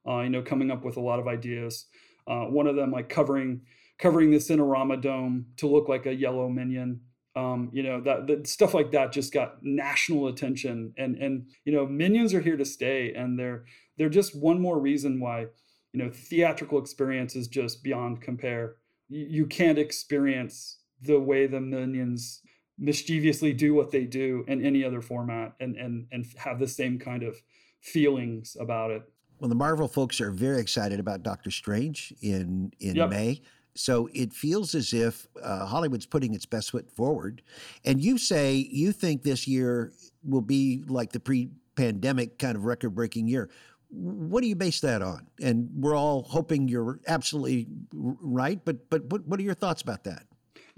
uh, 0.07 0.21
you 0.21 0.29
know 0.29 0.41
coming 0.41 0.71
up 0.71 0.83
with 0.83 0.97
a 0.97 1.01
lot 1.01 1.19
of 1.19 1.27
ideas. 1.27 1.85
Uh, 2.27 2.45
one 2.45 2.67
of 2.67 2.75
them 2.75 2.91
like 2.91 3.09
covering 3.09 3.61
covering 3.99 4.31
the 4.31 4.37
cinerama 4.37 5.01
dome 5.01 5.47
to 5.57 5.67
look 5.67 5.89
like 5.89 6.05
a 6.05 6.13
yellow 6.13 6.49
minion. 6.49 7.01
Um, 7.35 7.69
you 7.71 7.83
know 7.83 8.01
that, 8.01 8.25
that 8.27 8.47
stuff 8.47 8.73
like 8.73 8.91
that 8.91 9.11
just 9.11 9.31
got 9.31 9.63
national 9.63 10.27
attention. 10.27 10.93
And 10.97 11.15
and 11.15 11.47
you 11.65 11.73
know 11.73 11.85
minions 11.85 12.33
are 12.33 12.41
here 12.41 12.57
to 12.57 12.65
stay 12.65 13.13
and 13.13 13.37
they're 13.37 13.65
they're 13.97 14.09
just 14.09 14.35
one 14.35 14.59
more 14.61 14.79
reason 14.79 15.19
why 15.19 15.47
you 15.93 16.03
know 16.03 16.09
theatrical 16.09 16.79
experience 16.79 17.35
is 17.35 17.47
just 17.47 17.83
beyond 17.83 18.21
compare. 18.21 18.75
You, 19.07 19.27
you 19.29 19.45
can't 19.45 19.77
experience 19.77 20.79
the 21.01 21.19
way 21.19 21.45
the 21.45 21.61
minions 21.61 22.41
mischievously 22.79 23.53
do 23.53 23.73
what 23.73 23.91
they 23.91 24.05
do 24.05 24.45
in 24.47 24.63
any 24.63 24.83
other 24.83 25.01
format 25.01 25.53
and 25.59 25.75
and 25.75 26.07
and 26.11 26.25
have 26.37 26.59
the 26.59 26.67
same 26.67 26.99
kind 26.99 27.23
of 27.23 27.41
feelings 27.81 28.57
about 28.59 28.91
it. 28.91 29.03
Well 29.39 29.49
the 29.49 29.55
marvel 29.55 29.87
folks 29.87 30.19
are 30.21 30.31
very 30.31 30.59
excited 30.59 30.99
about 30.99 31.23
doctor 31.23 31.51
strange 31.51 32.13
in 32.21 32.71
in 32.79 32.95
yep. 32.95 33.09
may 33.09 33.41
so 33.77 34.09
it 34.13 34.33
feels 34.33 34.75
as 34.75 34.93
if 34.93 35.27
uh, 35.41 35.65
hollywood's 35.65 36.05
putting 36.05 36.33
its 36.33 36.45
best 36.45 36.71
foot 36.71 36.89
forward 36.91 37.41
and 37.85 38.01
you 38.01 38.17
say 38.17 38.67
you 38.71 38.91
think 38.91 39.23
this 39.23 39.47
year 39.47 39.91
will 40.23 40.41
be 40.41 40.83
like 40.87 41.11
the 41.11 41.19
pre-pandemic 41.19 42.37
kind 42.39 42.55
of 42.55 42.65
record-breaking 42.65 43.27
year 43.27 43.49
what 43.89 44.41
do 44.41 44.47
you 44.47 44.55
base 44.55 44.81
that 44.81 45.01
on? 45.01 45.27
And 45.41 45.69
we're 45.73 45.95
all 45.95 46.23
hoping 46.23 46.67
you're 46.67 46.99
absolutely 47.07 47.67
right, 47.93 48.59
but 48.63 48.89
but 48.89 49.05
what, 49.05 49.25
what 49.25 49.39
are 49.39 49.43
your 49.43 49.53
thoughts 49.53 49.81
about 49.81 50.03
that? 50.03 50.26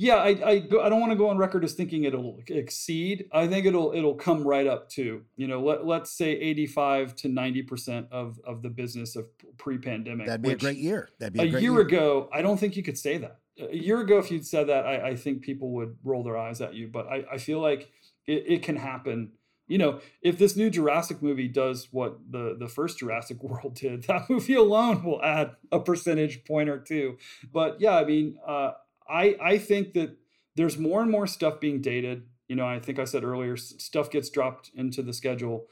Yeah, 0.02 0.16
I 0.16 0.30
I, 0.30 0.52
I 0.82 0.88
don't 0.88 1.02
want 1.02 1.12
to 1.12 1.18
go 1.18 1.28
on 1.28 1.38
record 1.38 1.66
as 1.66 1.74
thinking 1.74 2.06
it'll 2.06 2.40
exceed. 2.48 3.26
I 3.34 3.48
think 3.48 3.66
it'll 3.66 3.92
it'll 3.94 4.16
come 4.16 4.48
right 4.48 4.66
up 4.66 4.88
to 4.92 5.24
you 5.36 5.46
know 5.46 5.62
let 5.62 5.86
let's 5.86 6.10
say 6.10 6.32
eighty 6.32 6.68
five 6.68 7.18
to 7.18 7.28
ninety 7.28 7.64
percent 7.64 8.08
of 8.10 8.40
of 8.46 8.62
the 8.62 8.70
business 8.70 9.18
of 9.18 9.26
pre 9.58 9.78
pandemic. 9.78 10.28
That'd 10.28 10.42
be 10.42 10.52
a 10.52 10.56
great 10.56 10.78
year. 10.78 11.10
That'd 11.20 11.34
be 11.34 11.40
a, 11.42 11.44
a 11.44 11.48
year, 11.48 11.60
year, 11.60 11.80
ago. 11.82 12.30
I 12.32 12.42
don't 12.42 12.58
think 12.58 12.78
you 12.78 12.84
could 12.84 12.98
say 12.98 13.18
that. 13.18 13.40
A 13.60 13.76
year 13.76 14.00
ago, 14.00 14.20
if 14.20 14.32
you'd 14.32 14.48
said 14.48 14.68
that, 14.68 14.86
I, 14.86 15.10
I 15.10 15.16
think 15.18 15.42
people 15.42 15.72
would 15.72 15.98
roll 16.06 16.24
their 16.24 16.38
eyes 16.38 16.62
at 16.62 16.76
you. 16.76 16.88
But 16.88 17.08
I, 17.08 17.26
I 17.34 17.38
feel 17.38 17.60
like 17.60 17.92
it, 18.26 18.46
it 18.48 18.64
can 18.64 18.78
happen 18.78 19.34
you 19.68 19.78
know, 19.78 20.00
if 20.24 20.40
this 20.40 20.56
new 20.56 20.70
Jurassic 20.70 21.22
movie 21.22 21.48
does 21.48 21.90
what 21.92 22.20
the 22.32 22.56
the 22.58 22.68
first 22.68 23.00
Jurassic 23.00 23.44
World 23.44 23.76
did, 23.76 24.04
that 24.06 24.30
movie 24.30 24.56
alone 24.56 25.04
will 25.04 25.22
add 25.22 25.52
a 25.74 25.80
percentage 25.82 26.46
point 26.46 26.70
or 26.70 26.80
two. 26.80 27.18
But 27.54 27.82
yeah, 27.82 27.98
I 27.98 28.06
mean, 28.06 28.38
uh, 28.48 28.72
I 29.10 29.36
I 29.42 29.58
think 29.58 29.94
that 29.94 30.16
there's 30.56 30.78
more 30.78 31.02
and 31.02 31.12
more 31.12 31.28
stuff 31.28 31.60
being 31.60 31.82
dated. 31.82 32.24
You 32.48 32.56
know, 32.56 32.68
I 32.68 32.80
think 32.80 33.00
I 33.00 33.06
said 33.06 33.24
earlier, 33.24 33.58
stuff 33.58 34.10
gets 34.10 34.30
dropped 34.30 34.72
into 34.76 35.02
the 35.02 35.14
schedule 35.14 35.68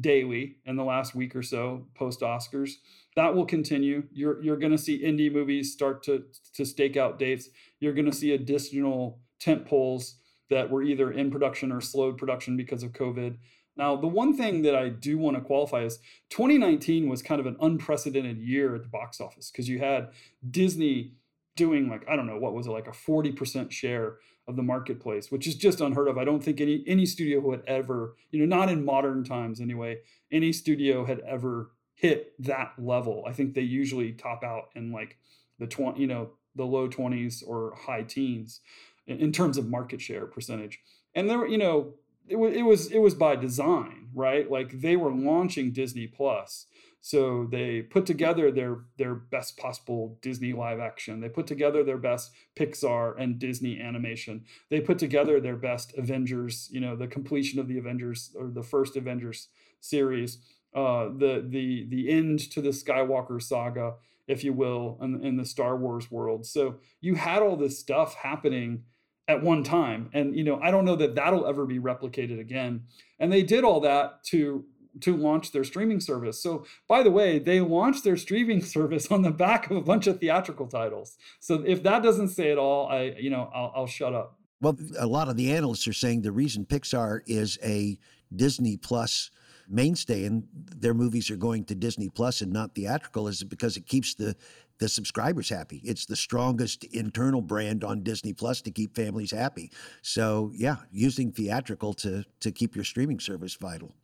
daily 0.00 0.56
in 0.64 0.76
the 0.76 0.84
last 0.84 1.14
week 1.14 1.36
or 1.36 1.42
so 1.42 1.86
post 1.94 2.20
Oscars. 2.20 2.72
That 3.16 3.34
will 3.34 3.46
continue. 3.46 4.04
You're 4.12 4.42
you're 4.42 4.56
going 4.56 4.72
to 4.72 4.78
see 4.78 5.02
indie 5.02 5.32
movies 5.32 5.72
start 5.72 6.02
to 6.04 6.24
to 6.54 6.64
stake 6.64 6.96
out 6.96 7.18
dates. 7.18 7.48
You're 7.80 7.94
going 7.94 8.10
to 8.10 8.16
see 8.16 8.32
additional 8.32 9.20
tent 9.40 9.66
poles 9.66 10.16
that 10.50 10.70
were 10.70 10.82
either 10.82 11.10
in 11.10 11.30
production 11.30 11.72
or 11.72 11.80
slowed 11.80 12.18
production 12.18 12.56
because 12.56 12.82
of 12.82 12.92
COVID. 12.92 13.36
Now, 13.76 13.96
the 13.96 14.06
one 14.06 14.36
thing 14.36 14.62
that 14.62 14.76
I 14.76 14.88
do 14.88 15.18
want 15.18 15.36
to 15.36 15.42
qualify 15.42 15.82
is 15.82 15.98
2019 16.30 17.08
was 17.08 17.22
kind 17.22 17.40
of 17.40 17.46
an 17.46 17.56
unprecedented 17.60 18.38
year 18.38 18.74
at 18.74 18.82
the 18.82 18.88
box 18.88 19.20
office 19.20 19.50
because 19.50 19.68
you 19.68 19.80
had 19.80 20.10
Disney 20.48 21.14
doing 21.56 21.88
like 21.88 22.04
I 22.08 22.16
don't 22.16 22.26
know 22.26 22.38
what 22.38 22.54
was 22.54 22.66
it 22.66 22.70
like 22.70 22.88
a 22.88 22.90
40% 22.90 23.70
share 23.70 24.16
of 24.46 24.56
the 24.56 24.62
marketplace, 24.62 25.30
which 25.30 25.46
is 25.46 25.54
just 25.54 25.80
unheard 25.80 26.08
of. 26.08 26.18
I 26.18 26.24
don't 26.24 26.42
think 26.42 26.60
any 26.60 26.84
any 26.86 27.06
studio 27.06 27.50
had 27.50 27.62
ever, 27.66 28.16
you 28.30 28.44
know, 28.44 28.56
not 28.56 28.70
in 28.70 28.84
modern 28.84 29.24
times 29.24 29.60
anyway, 29.60 29.98
any 30.30 30.52
studio 30.52 31.04
had 31.04 31.20
ever 31.20 31.70
hit 31.94 32.32
that 32.40 32.72
level. 32.78 33.24
I 33.26 33.32
think 33.32 33.54
they 33.54 33.62
usually 33.62 34.12
top 34.12 34.42
out 34.44 34.68
in 34.74 34.92
like 34.92 35.16
the 35.58 35.66
20, 35.66 36.00
you 36.00 36.06
know, 36.06 36.30
the 36.56 36.64
low 36.64 36.88
20s 36.88 37.42
or 37.46 37.74
high 37.76 38.02
teens 38.02 38.60
in, 39.06 39.18
in 39.18 39.32
terms 39.32 39.56
of 39.56 39.68
market 39.68 40.00
share 40.00 40.26
percentage. 40.26 40.80
And 41.14 41.30
there, 41.30 41.46
you 41.46 41.58
know, 41.58 41.94
it 42.28 42.36
it 42.36 42.62
was 42.62 42.90
it 42.90 42.98
was 42.98 43.14
by 43.14 43.36
design, 43.36 44.08
right? 44.14 44.50
Like 44.50 44.80
they 44.80 44.96
were 44.96 45.12
launching 45.12 45.72
Disney 45.72 46.06
Plus. 46.06 46.66
So 47.04 47.46
they 47.50 47.82
put 47.82 48.06
together 48.06 48.50
their 48.50 48.78
their 48.96 49.14
best 49.14 49.58
possible 49.58 50.16
Disney 50.22 50.54
live 50.54 50.80
action. 50.80 51.20
They 51.20 51.28
put 51.28 51.46
together 51.46 51.84
their 51.84 51.98
best 51.98 52.30
Pixar 52.56 53.20
and 53.20 53.38
Disney 53.38 53.78
animation. 53.78 54.46
They 54.70 54.80
put 54.80 54.98
together 54.98 55.38
their 55.38 55.56
best 55.56 55.92
Avengers, 55.98 56.70
you 56.72 56.80
know, 56.80 56.96
the 56.96 57.06
completion 57.06 57.60
of 57.60 57.68
the 57.68 57.76
Avengers 57.76 58.34
or 58.34 58.48
the 58.48 58.62
first 58.62 58.96
Avengers 58.96 59.48
series, 59.80 60.38
uh, 60.74 61.08
the 61.08 61.46
the 61.46 61.86
the 61.90 62.08
end 62.08 62.38
to 62.52 62.62
the 62.62 62.70
Skywalker 62.70 63.42
saga, 63.42 63.96
if 64.26 64.42
you 64.42 64.54
will, 64.54 64.98
in, 65.02 65.22
in 65.22 65.36
the 65.36 65.44
Star 65.44 65.76
Wars 65.76 66.10
world. 66.10 66.46
So 66.46 66.76
you 67.02 67.16
had 67.16 67.42
all 67.42 67.56
this 67.58 67.78
stuff 67.78 68.14
happening 68.14 68.84
at 69.26 69.42
one 69.42 69.64
time 69.64 70.10
and 70.12 70.36
you 70.36 70.44
know 70.44 70.60
i 70.60 70.70
don't 70.70 70.84
know 70.84 70.96
that 70.96 71.14
that'll 71.14 71.46
ever 71.46 71.64
be 71.64 71.78
replicated 71.78 72.38
again 72.38 72.82
and 73.18 73.32
they 73.32 73.42
did 73.42 73.64
all 73.64 73.80
that 73.80 74.22
to 74.22 74.66
to 75.00 75.16
launch 75.16 75.52
their 75.52 75.64
streaming 75.64 76.00
service 76.00 76.42
so 76.42 76.64
by 76.88 77.02
the 77.02 77.10
way 77.10 77.38
they 77.38 77.60
launched 77.60 78.04
their 78.04 78.16
streaming 78.16 78.62
service 78.76 79.10
on 79.10 79.22
the 79.22 79.30
back 79.30 79.70
of 79.70 79.76
a 79.76 79.80
bunch 79.80 80.06
of 80.06 80.20
theatrical 80.20 80.66
titles 80.66 81.16
so 81.40 81.62
if 81.66 81.82
that 81.82 82.02
doesn't 82.02 82.28
say 82.28 82.50
it 82.50 82.58
all 82.58 82.88
i 82.88 83.14
you 83.18 83.30
know 83.30 83.50
i'll, 83.54 83.72
I'll 83.74 83.86
shut 83.86 84.14
up 84.14 84.38
well 84.60 84.76
a 84.98 85.06
lot 85.06 85.28
of 85.28 85.36
the 85.36 85.52
analysts 85.52 85.88
are 85.88 85.92
saying 85.92 86.22
the 86.22 86.32
reason 86.32 86.64
pixar 86.64 87.20
is 87.26 87.58
a 87.62 87.98
disney 88.34 88.76
plus 88.76 89.30
mainstay 89.66 90.26
and 90.26 90.46
their 90.54 90.94
movies 90.94 91.30
are 91.30 91.36
going 91.36 91.64
to 91.64 91.74
disney 91.74 92.08
plus 92.08 92.40
and 92.40 92.52
not 92.52 92.74
theatrical 92.74 93.28
is 93.28 93.42
because 93.42 93.76
it 93.76 93.86
keeps 93.86 94.14
the 94.14 94.36
the 94.78 94.88
subscribers 94.88 95.48
happy. 95.48 95.80
It's 95.84 96.06
the 96.06 96.16
strongest 96.16 96.84
internal 96.84 97.40
brand 97.40 97.84
on 97.84 98.02
Disney 98.02 98.32
Plus 98.32 98.60
to 98.62 98.70
keep 98.70 98.94
families 98.94 99.30
happy. 99.30 99.70
So 100.02 100.50
yeah, 100.54 100.76
using 100.90 101.32
theatrical 101.32 101.94
to 101.94 102.24
to 102.40 102.52
keep 102.52 102.74
your 102.74 102.84
streaming 102.84 103.20
service 103.20 103.54
vital. 103.54 103.94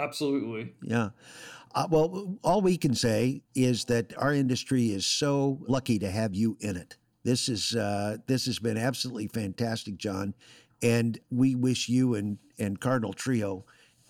Absolutely. 0.00 0.74
Yeah. 0.82 1.10
Uh, 1.74 1.86
well, 1.90 2.38
all 2.42 2.60
we 2.60 2.76
can 2.76 2.94
say 2.94 3.42
is 3.54 3.84
that 3.84 4.16
our 4.18 4.34
industry 4.34 4.86
is 4.86 5.06
so 5.06 5.60
lucky 5.68 5.98
to 5.98 6.10
have 6.10 6.34
you 6.34 6.56
in 6.60 6.76
it. 6.76 6.96
This 7.22 7.48
is 7.48 7.76
uh, 7.76 8.16
this 8.26 8.46
has 8.46 8.58
been 8.58 8.78
absolutely 8.78 9.28
fantastic, 9.28 9.98
John, 9.98 10.34
and 10.82 11.18
we 11.30 11.54
wish 11.54 11.88
you 11.88 12.14
and 12.14 12.38
and 12.58 12.80
Cardinal 12.80 13.12
Trio 13.12 13.66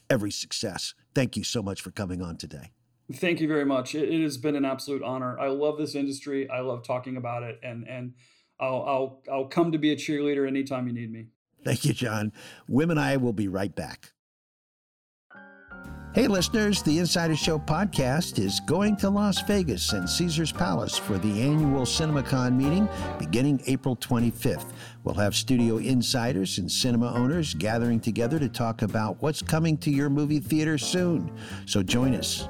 every 0.08 0.30
success. 0.30 0.94
Thank 1.14 1.36
you 1.36 1.44
so 1.44 1.62
much 1.62 1.82
for 1.82 1.90
coming 1.90 2.22
on 2.22 2.36
today. 2.36 2.70
Thank 3.12 3.40
you 3.40 3.48
very 3.48 3.64
much. 3.64 3.94
It, 3.94 4.08
it, 4.08 4.22
has 4.22 4.38
been 4.38 4.54
an 4.54 4.64
absolute 4.64 5.02
honor. 5.02 5.38
I 5.38 5.48
love 5.48 5.76
this 5.76 5.96
industry. 5.96 6.48
I 6.48 6.60
love 6.60 6.84
talking 6.84 7.16
about 7.16 7.42
it, 7.42 7.58
and 7.62 7.86
and 7.88 8.14
I'll 8.60 8.82
I'll 8.82 9.22
I'll 9.30 9.48
come 9.48 9.72
to 9.72 9.78
be 9.78 9.90
a 9.90 9.96
cheerleader 9.96 10.46
anytime 10.46 10.86
you 10.86 10.94
need 10.94 11.12
me. 11.12 11.26
Thank 11.64 11.84
you, 11.84 11.92
John. 11.92 12.32
Wim 12.70 12.90
and 12.90 13.00
I 13.00 13.16
will 13.16 13.32
be 13.32 13.48
right 13.48 13.74
back. 13.74 14.12
Hey, 16.12 16.26
listeners, 16.26 16.82
the 16.82 16.98
Insider 16.98 17.36
Show 17.36 17.56
podcast 17.56 18.40
is 18.40 18.58
going 18.58 18.96
to 18.96 19.08
Las 19.08 19.42
Vegas 19.42 19.92
and 19.92 20.10
Caesars 20.10 20.50
Palace 20.50 20.98
for 20.98 21.18
the 21.18 21.40
annual 21.40 21.82
CinemaCon 21.82 22.56
meeting 22.56 22.88
beginning 23.16 23.62
April 23.68 23.94
25th. 23.94 24.72
We'll 25.04 25.14
have 25.14 25.36
studio 25.36 25.76
insiders 25.76 26.58
and 26.58 26.68
cinema 26.68 27.14
owners 27.14 27.54
gathering 27.54 28.00
together 28.00 28.40
to 28.40 28.48
talk 28.48 28.82
about 28.82 29.22
what's 29.22 29.40
coming 29.40 29.78
to 29.78 29.90
your 29.92 30.10
movie 30.10 30.40
theater 30.40 30.78
soon. 30.78 31.30
So 31.64 31.80
join 31.80 32.16
us. 32.16 32.48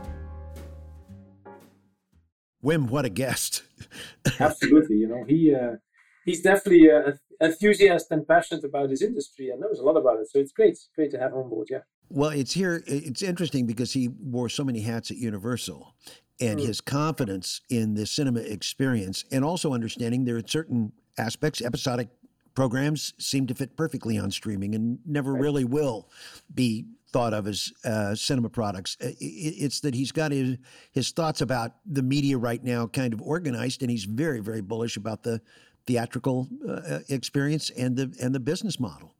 Wim, 2.64 2.88
what 2.88 3.04
a 3.04 3.10
guest! 3.10 3.64
Absolutely, 4.40 4.96
you 4.96 5.06
know 5.06 5.24
he 5.28 5.54
uh, 5.54 5.76
he's 6.24 6.40
definitely 6.40 6.90
uh, 6.90 7.12
enthusiast 7.42 8.10
and 8.10 8.26
passionate 8.26 8.64
about 8.64 8.88
his 8.88 9.02
industry 9.02 9.50
and 9.50 9.60
knows 9.60 9.80
a 9.80 9.82
lot 9.82 9.98
about 9.98 10.18
it. 10.18 10.30
So 10.30 10.38
it's 10.38 10.52
great, 10.52 10.78
great 10.94 11.10
to 11.10 11.18
have 11.18 11.32
him 11.32 11.40
on 11.40 11.50
board. 11.50 11.68
Yeah. 11.70 11.80
Well, 12.10 12.30
it's 12.30 12.52
here. 12.52 12.82
It's 12.86 13.22
interesting 13.22 13.66
because 13.66 13.92
he 13.92 14.08
wore 14.08 14.48
so 14.48 14.64
many 14.64 14.80
hats 14.80 15.10
at 15.12 15.16
Universal, 15.16 15.94
and 16.40 16.58
mm. 16.58 16.66
his 16.66 16.80
confidence 16.80 17.60
in 17.70 17.94
the 17.94 18.04
cinema 18.04 18.40
experience, 18.40 19.24
and 19.30 19.44
also 19.44 19.72
understanding 19.72 20.24
there 20.24 20.36
are 20.36 20.42
certain 20.46 20.92
aspects, 21.18 21.62
episodic 21.62 22.08
programs 22.54 23.14
seem 23.18 23.46
to 23.46 23.54
fit 23.54 23.76
perfectly 23.76 24.18
on 24.18 24.30
streaming 24.30 24.74
and 24.74 24.98
never 25.06 25.32
right. 25.34 25.42
really 25.42 25.64
will 25.64 26.10
be 26.52 26.84
thought 27.12 27.32
of 27.32 27.46
as 27.46 27.72
uh, 27.84 28.14
cinema 28.14 28.48
products. 28.48 28.96
It's 29.00 29.80
that 29.80 29.94
he's 29.94 30.12
got 30.12 30.32
his, 30.32 30.56
his 30.92 31.12
thoughts 31.12 31.40
about 31.40 31.76
the 31.86 32.02
media 32.02 32.38
right 32.38 32.62
now 32.62 32.86
kind 32.86 33.12
of 33.12 33.22
organized, 33.22 33.82
and 33.82 33.90
he's 33.90 34.04
very, 34.04 34.40
very 34.40 34.60
bullish 34.60 34.96
about 34.96 35.22
the 35.22 35.40
theatrical 35.86 36.48
uh, 36.68 36.98
experience 37.08 37.70
and 37.70 37.96
the 37.96 38.14
and 38.20 38.34
the 38.34 38.40
business 38.40 38.78
model. 38.78 39.14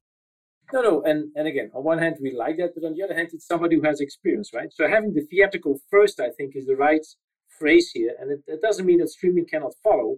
No, 0.72 0.82
no, 0.82 1.02
and 1.02 1.30
and 1.36 1.46
again, 1.48 1.70
on 1.74 1.82
one 1.84 1.98
hand 1.98 2.16
we 2.20 2.32
like 2.32 2.56
that, 2.58 2.74
but 2.74 2.84
on 2.84 2.94
the 2.94 3.02
other 3.02 3.14
hand, 3.14 3.28
it's 3.32 3.46
somebody 3.46 3.76
who 3.76 3.82
has 3.82 4.00
experience, 4.00 4.50
right? 4.54 4.72
So 4.72 4.88
having 4.88 5.14
the 5.14 5.26
theatrical 5.30 5.80
first, 5.90 6.20
I 6.20 6.30
think, 6.30 6.54
is 6.54 6.66
the 6.66 6.76
right 6.76 7.04
phrase 7.58 7.90
here, 7.92 8.14
and 8.20 8.30
it, 8.30 8.40
it 8.46 8.62
doesn't 8.62 8.86
mean 8.86 8.98
that 9.00 9.08
streaming 9.08 9.46
cannot 9.46 9.74
follow, 9.82 10.16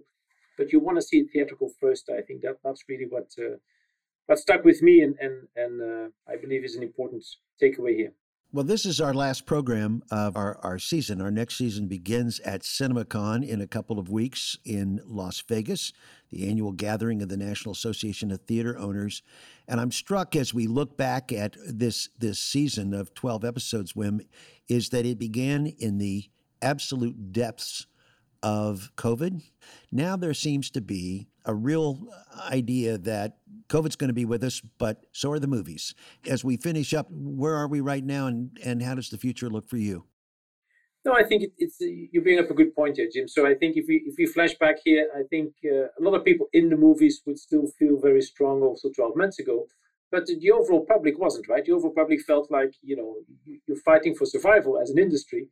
but 0.57 0.71
you 0.71 0.79
want 0.79 0.97
to 0.97 1.01
see 1.01 1.23
theatrical 1.23 1.71
first. 1.81 2.09
I 2.09 2.21
think 2.21 2.41
that 2.41 2.57
that's 2.63 2.83
really 2.87 3.07
what. 3.09 3.29
Uh, 3.37 3.57
what 4.25 4.39
stuck 4.39 4.63
with 4.63 4.81
me 4.81 5.01
and 5.01 5.15
and 5.19 5.47
and 5.55 5.81
uh, 5.81 6.07
I 6.31 6.37
believe 6.37 6.63
is 6.63 6.75
an 6.75 6.83
important 6.83 7.25
takeaway 7.61 7.95
here. 7.95 8.13
Well, 8.55 8.63
this 8.63 8.85
is 8.85 9.01
our 9.01 9.15
last 9.15 9.47
program 9.47 10.03
of 10.11 10.37
our, 10.37 10.59
our 10.61 10.77
season. 10.77 11.21
Our 11.21 11.31
next 11.31 11.57
season 11.57 11.87
begins 11.87 12.39
at 12.41 12.61
CinemaCon 12.61 13.43
in 13.43 13.61
a 13.61 13.65
couple 13.65 13.97
of 13.97 14.11
weeks 14.11 14.59
in 14.63 15.01
Las 15.07 15.41
Vegas, 15.41 15.91
the 16.29 16.47
annual 16.47 16.71
gathering 16.71 17.23
of 17.23 17.29
the 17.29 17.35
National 17.35 17.71
Association 17.71 18.29
of 18.29 18.41
Theater 18.41 18.77
Owners. 18.77 19.23
And 19.67 19.81
I'm 19.81 19.91
struck 19.91 20.35
as 20.35 20.53
we 20.53 20.67
look 20.67 20.97
back 20.97 21.31
at 21.31 21.57
this 21.67 22.09
this 22.19 22.37
season 22.37 22.93
of 22.93 23.15
12 23.15 23.43
episodes, 23.43 23.93
Wim, 23.93 24.19
is 24.67 24.89
that 24.89 25.07
it 25.07 25.17
began 25.17 25.65
in 25.65 25.97
the 25.97 26.29
absolute 26.61 27.33
depths 27.33 27.87
of 28.43 28.91
COVID. 28.97 29.41
Now 29.91 30.15
there 30.17 30.33
seems 30.33 30.69
to 30.71 30.81
be 30.81 31.27
a 31.45 31.55
real 31.55 32.07
idea 32.51 32.97
that 32.99 33.37
COVID's 33.69 33.95
going 33.95 34.09
to 34.09 34.13
be 34.13 34.25
with 34.25 34.43
us, 34.43 34.61
but 34.77 35.05
so 35.13 35.31
are 35.31 35.39
the 35.39 35.47
movies. 35.47 35.95
As 36.29 36.43
we 36.43 36.57
finish 36.57 36.93
up, 36.93 37.07
where 37.09 37.55
are 37.55 37.67
we 37.67 37.79
right 37.79 38.03
now, 38.03 38.27
and, 38.27 38.55
and 38.63 38.83
how 38.83 38.95
does 38.95 39.09
the 39.09 39.17
future 39.17 39.49
look 39.49 39.67
for 39.67 39.77
you? 39.77 40.05
No, 41.05 41.13
I 41.13 41.23
think 41.23 41.43
it's 41.57 41.77
you 41.81 42.21
bring 42.21 42.39
up 42.39 42.49
a 42.49 42.53
good 42.53 42.73
point 42.73 42.95
here, 42.95 43.09
Jim. 43.13 43.27
So 43.27 43.45
I 43.45 43.55
think 43.55 43.75
if 43.75 43.85
we 43.89 44.03
if 44.05 44.15
we 44.17 44.25
flash 44.25 44.53
back 44.55 44.77
here, 44.85 45.09
I 45.13 45.23
think 45.29 45.53
uh, 45.65 45.87
a 45.99 46.01
lot 46.01 46.13
of 46.13 46.23
people 46.23 46.47
in 46.53 46.69
the 46.69 46.77
movies 46.77 47.21
would 47.25 47.37
still 47.37 47.67
feel 47.77 47.99
very 47.99 48.21
strong 48.21 48.61
also 48.61 48.89
12 48.89 49.17
months 49.17 49.37
ago, 49.39 49.67
but 50.11 50.25
the 50.27 50.51
overall 50.51 50.85
public 50.85 51.19
wasn't 51.19 51.49
right. 51.49 51.65
The 51.65 51.73
overall 51.73 51.93
public 51.93 52.21
felt 52.21 52.49
like 52.49 52.75
you 52.81 52.95
know 52.95 53.17
you're 53.67 53.83
fighting 53.83 54.15
for 54.15 54.25
survival 54.25 54.79
as 54.79 54.91
an 54.91 54.97
industry, 54.97 55.49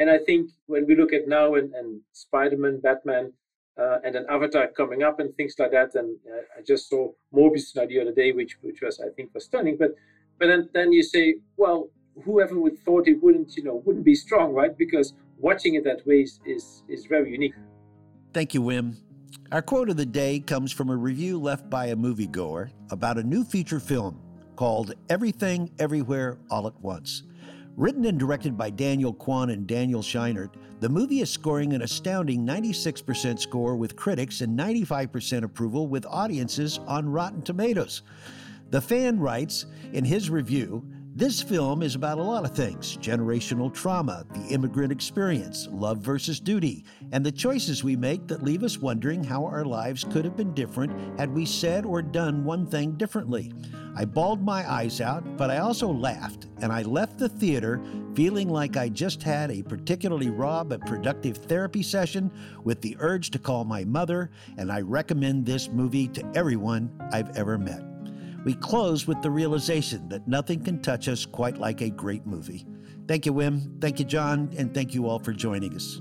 and 0.00 0.10
I 0.10 0.18
think 0.18 0.50
when 0.66 0.86
we 0.86 0.96
look 0.96 1.12
at 1.12 1.28
now 1.28 1.54
and, 1.54 1.72
and 1.74 2.00
Spider-Man, 2.12 2.80
Batman, 2.80 3.32
uh, 3.78 3.98
and 4.02 4.16
an 4.16 4.26
Avatar 4.28 4.66
coming 4.68 5.02
up 5.02 5.20
and 5.20 5.34
things 5.36 5.54
like 5.58 5.70
that. 5.72 5.94
And 5.94 6.16
uh, 6.26 6.58
I 6.58 6.62
just 6.62 6.88
saw 6.88 7.12
Morbius 7.32 7.72
the 7.72 8.00
other 8.00 8.12
day, 8.12 8.32
which 8.32 8.56
which 8.62 8.80
was 8.82 9.00
I 9.00 9.10
think 9.14 9.30
was 9.34 9.44
stunning. 9.44 9.76
But 9.78 9.94
but 10.38 10.46
then 10.46 10.68
then 10.72 10.92
you 10.92 11.02
say, 11.02 11.36
well, 11.56 11.90
whoever 12.24 12.58
would 12.58 12.78
thought 12.78 13.06
it 13.08 13.22
wouldn't 13.22 13.56
you 13.56 13.62
know 13.62 13.82
wouldn't 13.84 14.04
be 14.04 14.14
strong, 14.14 14.52
right? 14.52 14.76
Because 14.76 15.12
watching 15.38 15.74
it 15.74 15.84
that 15.84 16.06
way 16.06 16.22
is 16.22 16.40
is, 16.46 16.82
is 16.88 17.06
very 17.06 17.30
unique. 17.30 17.54
Thank 18.32 18.54
you, 18.54 18.62
Wim. 18.62 18.96
Our 19.52 19.62
quote 19.62 19.90
of 19.90 19.96
the 19.96 20.06
day 20.06 20.40
comes 20.40 20.72
from 20.72 20.90
a 20.90 20.96
review 20.96 21.38
left 21.38 21.68
by 21.68 21.86
a 21.86 21.96
moviegoer 21.96 22.70
about 22.90 23.18
a 23.18 23.22
new 23.22 23.44
feature 23.44 23.80
film 23.80 24.20
called 24.56 24.94
Everything 25.08 25.70
Everywhere 25.78 26.38
All 26.50 26.66
at 26.66 26.78
Once. 26.80 27.24
Written 27.76 28.04
and 28.04 28.18
directed 28.18 28.58
by 28.58 28.70
Daniel 28.70 29.14
Kwan 29.14 29.50
and 29.50 29.66
Daniel 29.66 30.02
Scheinert, 30.02 30.50
the 30.80 30.88
movie 30.88 31.20
is 31.20 31.30
scoring 31.30 31.72
an 31.72 31.82
astounding 31.82 32.44
96% 32.44 33.38
score 33.38 33.76
with 33.76 33.96
critics 33.96 34.40
and 34.40 34.58
95% 34.58 35.44
approval 35.44 35.86
with 35.86 36.04
audiences 36.06 36.78
on 36.86 37.08
Rotten 37.08 37.42
Tomatoes. 37.42 38.02
The 38.70 38.80
fan 38.80 39.18
writes 39.18 39.66
in 39.92 40.04
his 40.04 40.30
review 40.30 40.84
This 41.14 41.42
film 41.42 41.82
is 41.82 41.94
about 41.94 42.18
a 42.18 42.22
lot 42.22 42.44
of 42.44 42.56
things 42.56 42.96
generational 42.96 43.72
trauma, 43.72 44.24
the 44.32 44.46
immigrant 44.48 44.92
experience, 44.92 45.68
love 45.70 45.98
versus 45.98 46.40
duty, 46.40 46.84
and 47.12 47.24
the 47.24 47.32
choices 47.32 47.84
we 47.84 47.96
make 47.96 48.26
that 48.26 48.42
leave 48.42 48.64
us 48.64 48.78
wondering 48.78 49.22
how 49.22 49.44
our 49.44 49.64
lives 49.64 50.04
could 50.04 50.24
have 50.24 50.36
been 50.36 50.54
different 50.54 50.92
had 51.18 51.32
we 51.32 51.46
said 51.46 51.86
or 51.86 52.02
done 52.02 52.44
one 52.44 52.66
thing 52.66 52.92
differently. 52.92 53.52
I 54.00 54.06
bawled 54.06 54.42
my 54.42 54.66
eyes 54.66 55.02
out, 55.02 55.36
but 55.36 55.50
I 55.50 55.58
also 55.58 55.92
laughed, 55.92 56.46
and 56.62 56.72
I 56.72 56.80
left 56.80 57.18
the 57.18 57.28
theater 57.28 57.78
feeling 58.14 58.48
like 58.48 58.78
I 58.78 58.88
just 58.88 59.22
had 59.22 59.50
a 59.50 59.62
particularly 59.62 60.30
raw 60.30 60.64
but 60.64 60.86
productive 60.86 61.36
therapy 61.36 61.82
session 61.82 62.32
with 62.64 62.80
the 62.80 62.96
urge 62.98 63.30
to 63.32 63.38
call 63.38 63.64
my 63.64 63.84
mother, 63.84 64.30
and 64.56 64.72
I 64.72 64.80
recommend 64.80 65.44
this 65.44 65.68
movie 65.68 66.08
to 66.08 66.32
everyone 66.34 66.90
I've 67.12 67.36
ever 67.36 67.58
met. 67.58 67.82
We 68.42 68.54
close 68.54 69.06
with 69.06 69.20
the 69.20 69.30
realization 69.30 70.08
that 70.08 70.26
nothing 70.26 70.64
can 70.64 70.80
touch 70.80 71.06
us 71.06 71.26
quite 71.26 71.58
like 71.58 71.82
a 71.82 71.90
great 71.90 72.24
movie. 72.24 72.64
Thank 73.06 73.26
you, 73.26 73.34
Wim. 73.34 73.82
Thank 73.82 73.98
you, 73.98 74.06
John. 74.06 74.50
And 74.56 74.72
thank 74.72 74.94
you 74.94 75.08
all 75.08 75.18
for 75.18 75.34
joining 75.34 75.74
us. 75.74 76.00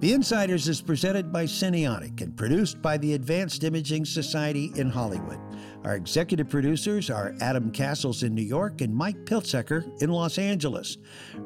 The 0.00 0.14
Insiders 0.14 0.68
is 0.68 0.80
presented 0.80 1.30
by 1.30 1.44
Cinionic 1.44 2.22
and 2.22 2.34
produced 2.34 2.80
by 2.80 2.96
the 2.96 3.12
Advanced 3.12 3.62
Imaging 3.62 4.06
Society 4.06 4.72
in 4.76 4.88
Hollywood. 4.88 5.38
Our 5.86 5.94
executive 5.94 6.48
producers 6.48 7.10
are 7.10 7.36
Adam 7.40 7.70
Castles 7.70 8.24
in 8.24 8.34
New 8.34 8.42
York 8.42 8.80
and 8.80 8.92
Mike 8.92 9.24
Piltzecker 9.24 10.02
in 10.02 10.10
Los 10.10 10.36
Angeles. 10.36 10.96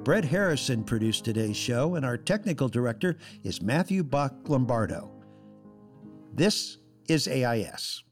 Brett 0.03 0.24
Harrison 0.24 0.83
produced 0.83 1.26
today's 1.26 1.59
show, 1.59 1.96
and 1.96 2.07
our 2.07 2.16
technical 2.16 2.66
director 2.66 3.18
is 3.44 3.61
Matthew 3.61 4.03
Bach 4.03 4.33
Lombardo. 4.48 5.11
This 6.33 6.79
is 7.07 7.29
AIS. 7.29 8.03